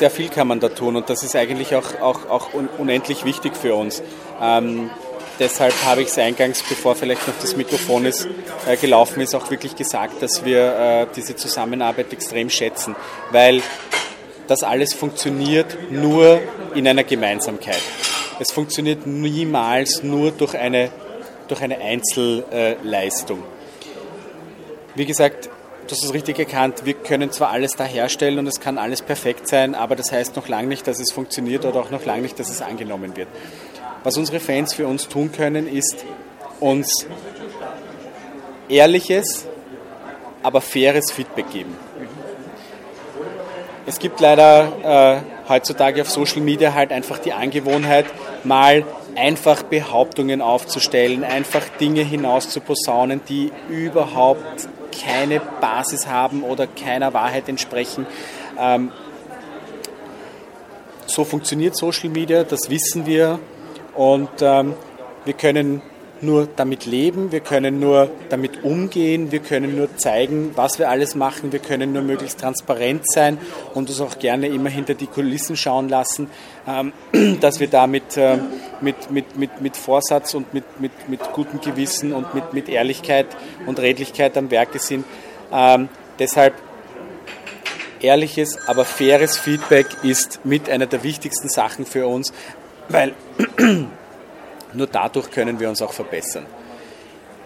Sehr 0.00 0.10
viel 0.10 0.30
kann 0.30 0.48
man 0.48 0.60
da 0.60 0.70
tun 0.70 0.96
und 0.96 1.10
das 1.10 1.22
ist 1.22 1.36
eigentlich 1.36 1.74
auch, 1.74 2.00
auch, 2.00 2.30
auch 2.30 2.48
unendlich 2.78 3.26
wichtig 3.26 3.54
für 3.54 3.74
uns. 3.74 4.02
Ähm, 4.40 4.88
deshalb 5.38 5.74
habe 5.84 6.00
ich 6.00 6.08
es 6.08 6.16
eingangs, 6.16 6.62
bevor 6.66 6.96
vielleicht 6.96 7.28
noch 7.28 7.34
das 7.38 7.54
Mikrofon 7.54 8.06
ist, 8.06 8.26
äh, 8.66 8.78
gelaufen 8.78 9.20
ist, 9.20 9.34
auch 9.34 9.50
wirklich 9.50 9.76
gesagt, 9.76 10.22
dass 10.22 10.42
wir 10.42 10.74
äh, 10.74 11.06
diese 11.14 11.36
Zusammenarbeit 11.36 12.10
extrem 12.14 12.48
schätzen, 12.48 12.96
weil 13.30 13.62
das 14.46 14.62
alles 14.62 14.94
funktioniert 14.94 15.76
nur 15.92 16.40
in 16.74 16.88
einer 16.88 17.04
Gemeinsamkeit. 17.04 17.82
Es 18.38 18.52
funktioniert 18.52 19.06
niemals 19.06 20.02
nur 20.02 20.30
durch 20.30 20.56
eine, 20.56 20.90
durch 21.48 21.60
eine 21.60 21.78
Einzelleistung. 21.78 23.42
Wie 24.94 25.04
gesagt, 25.04 25.50
du 25.90 25.96
hast 25.96 26.04
es 26.04 26.14
richtig 26.14 26.38
erkannt, 26.38 26.84
wir 26.84 26.94
können 26.94 27.32
zwar 27.32 27.50
alles 27.50 27.72
da 27.72 27.84
herstellen 27.84 28.38
und 28.38 28.46
es 28.46 28.60
kann 28.60 28.78
alles 28.78 29.02
perfekt 29.02 29.48
sein, 29.48 29.74
aber 29.74 29.96
das 29.96 30.12
heißt 30.12 30.36
noch 30.36 30.46
lange 30.46 30.68
nicht, 30.68 30.86
dass 30.86 31.00
es 31.00 31.10
funktioniert 31.10 31.64
oder 31.64 31.80
auch 31.80 31.90
noch 31.90 32.04
lange 32.04 32.22
nicht, 32.22 32.38
dass 32.38 32.48
es 32.48 32.62
angenommen 32.62 33.16
wird. 33.16 33.28
Was 34.04 34.16
unsere 34.16 34.38
Fans 34.38 34.72
für 34.72 34.86
uns 34.86 35.08
tun 35.08 35.32
können, 35.32 35.66
ist 35.66 36.04
uns 36.60 37.06
ehrliches, 38.68 39.46
aber 40.42 40.60
faires 40.60 41.10
Feedback 41.10 41.50
geben. 41.50 41.76
Es 43.86 43.98
gibt 43.98 44.20
leider 44.20 45.24
äh, 45.24 45.48
heutzutage 45.48 46.02
auf 46.02 46.10
Social 46.10 46.40
Media 46.40 46.72
halt 46.72 46.92
einfach 46.92 47.18
die 47.18 47.32
Angewohnheit, 47.32 48.06
mal 48.44 48.84
einfach 49.16 49.64
Behauptungen 49.64 50.40
aufzustellen, 50.40 51.24
einfach 51.24 51.68
Dinge 51.80 52.02
hinaus 52.02 52.48
zu 52.48 52.60
posaunen, 52.60 53.20
die 53.28 53.50
überhaupt 53.68 54.68
keine 54.90 55.40
Basis 55.60 56.06
haben 56.06 56.42
oder 56.42 56.66
keiner 56.66 57.12
Wahrheit 57.14 57.48
entsprechen. 57.48 58.06
Ähm, 58.58 58.92
so 61.06 61.24
funktioniert 61.24 61.76
Social 61.76 62.10
Media, 62.10 62.44
das 62.44 62.70
wissen 62.70 63.06
wir 63.06 63.38
und 63.94 64.30
ähm, 64.40 64.74
wir 65.24 65.34
können 65.34 65.82
nur 66.22 66.48
damit 66.56 66.86
leben, 66.86 67.32
wir 67.32 67.40
können 67.40 67.80
nur 67.80 68.10
damit 68.28 68.64
umgehen, 68.64 69.32
wir 69.32 69.40
können 69.40 69.76
nur 69.76 69.96
zeigen, 69.96 70.52
was 70.54 70.78
wir 70.78 70.88
alles 70.90 71.14
machen, 71.14 71.52
wir 71.52 71.58
können 71.58 71.92
nur 71.92 72.02
möglichst 72.02 72.40
transparent 72.40 73.10
sein 73.10 73.38
und 73.74 73.88
uns 73.88 74.00
auch 74.00 74.18
gerne 74.18 74.48
immer 74.48 74.70
hinter 74.70 74.94
die 74.94 75.06
Kulissen 75.06 75.56
schauen 75.56 75.88
lassen, 75.88 76.28
ähm, 76.66 76.92
dass 77.40 77.60
wir 77.60 77.68
da 77.68 77.86
mit, 77.86 78.16
äh, 78.16 78.38
mit, 78.80 79.10
mit, 79.10 79.36
mit, 79.36 79.60
mit 79.60 79.76
Vorsatz 79.76 80.34
und 80.34 80.52
mit, 80.52 80.80
mit, 80.80 81.08
mit 81.08 81.32
gutem 81.32 81.60
Gewissen 81.60 82.12
und 82.12 82.34
mit, 82.34 82.52
mit 82.52 82.68
Ehrlichkeit 82.68 83.26
und 83.66 83.78
Redlichkeit 83.78 84.36
am 84.36 84.50
Werke 84.50 84.78
sind. 84.78 85.04
Ähm, 85.52 85.88
deshalb 86.18 86.54
ehrliches, 88.02 88.56
aber 88.66 88.84
faires 88.84 89.38
Feedback 89.38 89.86
ist 90.02 90.40
mit 90.44 90.70
einer 90.70 90.86
der 90.86 91.02
wichtigsten 91.02 91.48
Sachen 91.48 91.86
für 91.86 92.06
uns, 92.06 92.32
weil 92.88 93.14
nur 94.74 94.86
dadurch 94.86 95.30
können 95.30 95.58
wir 95.58 95.68
uns 95.68 95.82
auch 95.82 95.92
verbessern. 95.92 96.46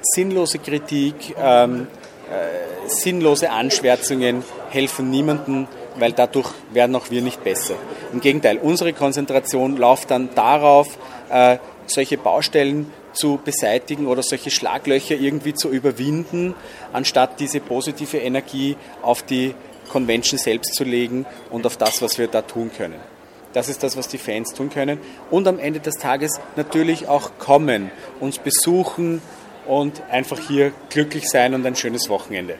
Sinnlose 0.02 0.58
Kritik, 0.58 1.34
ähm, 1.38 1.86
äh, 2.30 2.88
sinnlose 2.88 3.50
Anschwärzungen 3.50 4.44
helfen 4.70 5.10
niemandem, 5.10 5.66
weil 5.96 6.12
dadurch 6.12 6.50
werden 6.72 6.96
auch 6.96 7.10
wir 7.10 7.22
nicht 7.22 7.42
besser. 7.42 7.74
Im 8.12 8.20
Gegenteil, 8.20 8.58
unsere 8.58 8.92
Konzentration 8.92 9.76
läuft 9.76 10.10
dann 10.10 10.30
darauf, 10.34 10.98
äh, 11.30 11.58
solche 11.86 12.18
Baustellen 12.18 12.92
zu 13.12 13.38
beseitigen 13.42 14.06
oder 14.06 14.22
solche 14.22 14.50
Schlaglöcher 14.50 15.14
irgendwie 15.14 15.54
zu 15.54 15.70
überwinden, 15.70 16.54
anstatt 16.92 17.40
diese 17.40 17.60
positive 17.60 18.18
Energie 18.18 18.76
auf 19.02 19.22
die 19.22 19.54
Convention 19.88 20.38
selbst 20.38 20.74
zu 20.74 20.84
legen 20.84 21.26
und 21.50 21.66
auf 21.66 21.76
das, 21.76 22.02
was 22.02 22.18
wir 22.18 22.26
da 22.26 22.42
tun 22.42 22.70
können. 22.76 23.13
Das 23.54 23.68
ist 23.68 23.82
das, 23.82 23.96
was 23.96 24.08
die 24.08 24.18
Fans 24.18 24.52
tun 24.52 24.68
können. 24.68 24.98
Und 25.30 25.48
am 25.48 25.58
Ende 25.58 25.80
des 25.80 25.94
Tages 25.94 26.38
natürlich 26.56 27.08
auch 27.08 27.38
kommen, 27.38 27.90
uns 28.20 28.38
besuchen 28.38 29.22
und 29.66 30.02
einfach 30.10 30.38
hier 30.38 30.72
glücklich 30.90 31.28
sein 31.28 31.54
und 31.54 31.64
ein 31.64 31.76
schönes 31.76 32.10
Wochenende. 32.10 32.56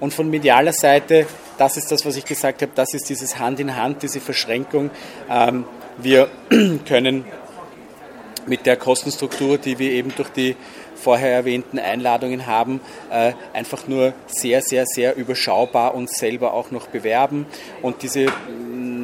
Und 0.00 0.14
von 0.14 0.30
medialer 0.30 0.72
Seite, 0.72 1.26
das 1.56 1.76
ist 1.76 1.90
das, 1.90 2.06
was 2.06 2.16
ich 2.16 2.24
gesagt 2.24 2.62
habe, 2.62 2.70
das 2.74 2.94
ist 2.94 3.08
dieses 3.08 3.38
Hand 3.38 3.58
in 3.58 3.74
Hand, 3.74 4.02
diese 4.02 4.20
Verschränkung. 4.20 4.90
Ähm, 5.28 5.64
wir 5.96 6.28
können 6.86 7.24
mit 8.46 8.66
der 8.66 8.76
Kostenstruktur, 8.76 9.58
die 9.58 9.78
wir 9.78 9.90
eben 9.90 10.14
durch 10.14 10.28
die 10.28 10.56
vorher 10.94 11.32
erwähnten 11.32 11.78
Einladungen 11.78 12.46
haben, 12.46 12.80
äh, 13.10 13.32
einfach 13.52 13.88
nur 13.88 14.14
sehr, 14.26 14.62
sehr, 14.62 14.84
sehr 14.86 15.16
überschaubar 15.16 15.94
uns 15.94 16.18
selber 16.18 16.54
auch 16.54 16.70
noch 16.70 16.88
bewerben 16.88 17.46
und 17.82 18.02
diese 18.02 18.26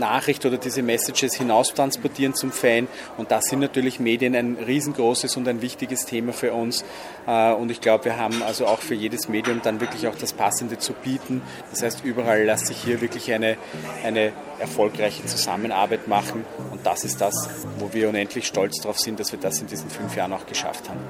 Nachricht 0.04 0.44
oder 0.44 0.58
diese 0.58 0.82
Messages 0.82 1.34
hinaus 1.34 1.72
transportieren 1.72 2.34
zum 2.34 2.52
Fan. 2.52 2.88
Und 3.16 3.30
da 3.30 3.40
sind 3.40 3.60
natürlich 3.60 4.00
Medien 4.00 4.36
ein 4.36 4.56
riesengroßes 4.56 5.36
und 5.38 5.48
ein 5.48 5.62
wichtiges 5.62 6.04
Thema 6.04 6.32
für 6.32 6.52
uns. 6.52 6.84
Äh, 7.26 7.52
und 7.52 7.70
ich 7.70 7.80
glaube, 7.80 8.04
wir 8.04 8.18
haben 8.18 8.42
also 8.42 8.66
auch 8.66 8.80
für 8.80 8.94
jedes 8.94 9.28
Medium 9.28 9.60
dann 9.62 9.80
wirklich 9.80 10.06
auch 10.06 10.14
das 10.14 10.34
Passende 10.34 10.78
zu 10.78 10.92
bieten. 10.92 11.40
Das 11.70 11.82
heißt, 11.82 12.04
überall 12.04 12.44
lässt 12.44 12.66
sich 12.66 12.76
hier 12.76 13.00
wirklich 13.00 13.32
eine, 13.32 13.56
eine 14.04 14.32
erfolgreiche 14.58 15.24
Zusammenarbeit 15.24 16.06
machen. 16.06 16.44
Und 16.70 16.84
das 16.84 17.04
ist 17.04 17.20
das, 17.20 17.48
wo 17.78 17.92
wir 17.94 18.08
unendlich 18.10 18.46
stolz 18.46 18.80
darauf 18.82 18.98
sind, 18.98 19.18
dass 19.20 19.32
wir 19.32 19.38
das 19.38 19.60
in 19.60 19.68
diesen 19.68 19.88
fünf 19.88 20.16
Jahren 20.16 20.32
auch 20.32 20.46
geschafft 20.46 20.88
haben. 20.90 21.00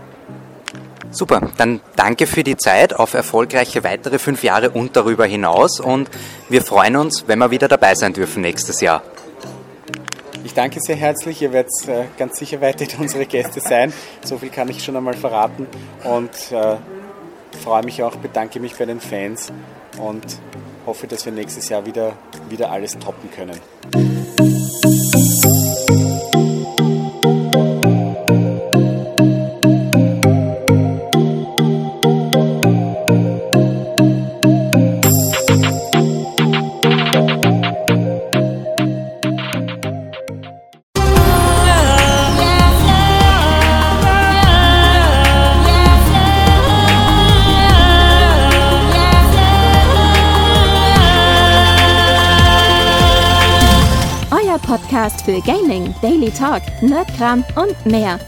Super, 1.14 1.48
dann 1.58 1.80
danke 1.94 2.26
für 2.26 2.42
die 2.42 2.56
Zeit, 2.56 2.92
auf 2.92 3.14
erfolgreiche 3.14 3.84
weitere 3.84 4.18
fünf 4.18 4.42
Jahre 4.42 4.70
und 4.70 4.96
darüber 4.96 5.26
hinaus. 5.26 5.78
Und 5.78 6.10
wir 6.48 6.60
freuen 6.60 6.96
uns, 6.96 7.28
wenn 7.28 7.38
wir 7.38 7.52
wieder 7.52 7.68
dabei 7.68 7.94
sein 7.94 8.12
dürfen 8.12 8.42
nächstes 8.42 8.80
Jahr. 8.80 9.00
Ich 10.42 10.54
danke 10.54 10.80
sehr 10.80 10.96
herzlich, 10.96 11.40
ihr 11.40 11.52
werdet 11.52 11.70
äh, 11.86 12.06
ganz 12.18 12.36
sicher 12.38 12.60
weiterhin 12.60 12.98
unsere 13.00 13.26
Gäste 13.26 13.60
sein, 13.60 13.92
so 14.24 14.38
viel 14.38 14.50
kann 14.50 14.68
ich 14.68 14.82
schon 14.82 14.96
einmal 14.96 15.14
verraten. 15.14 15.68
Und 16.02 16.32
äh, 16.50 16.76
freue 17.62 17.84
mich 17.84 18.02
auch, 18.02 18.16
bedanke 18.16 18.58
mich 18.58 18.74
bei 18.74 18.84
den 18.84 19.00
Fans 19.00 19.52
und 19.98 20.24
hoffe, 20.84 21.06
dass 21.06 21.24
wir 21.24 21.32
nächstes 21.32 21.68
Jahr 21.68 21.86
wieder, 21.86 22.14
wieder 22.48 22.72
alles 22.72 22.98
toppen 22.98 23.30
können. 23.30 23.60
Daily 56.24 56.30
Talk, 56.38 56.62
Nerdkram 56.80 57.44
und 57.54 57.84
mehr. 57.84 58.18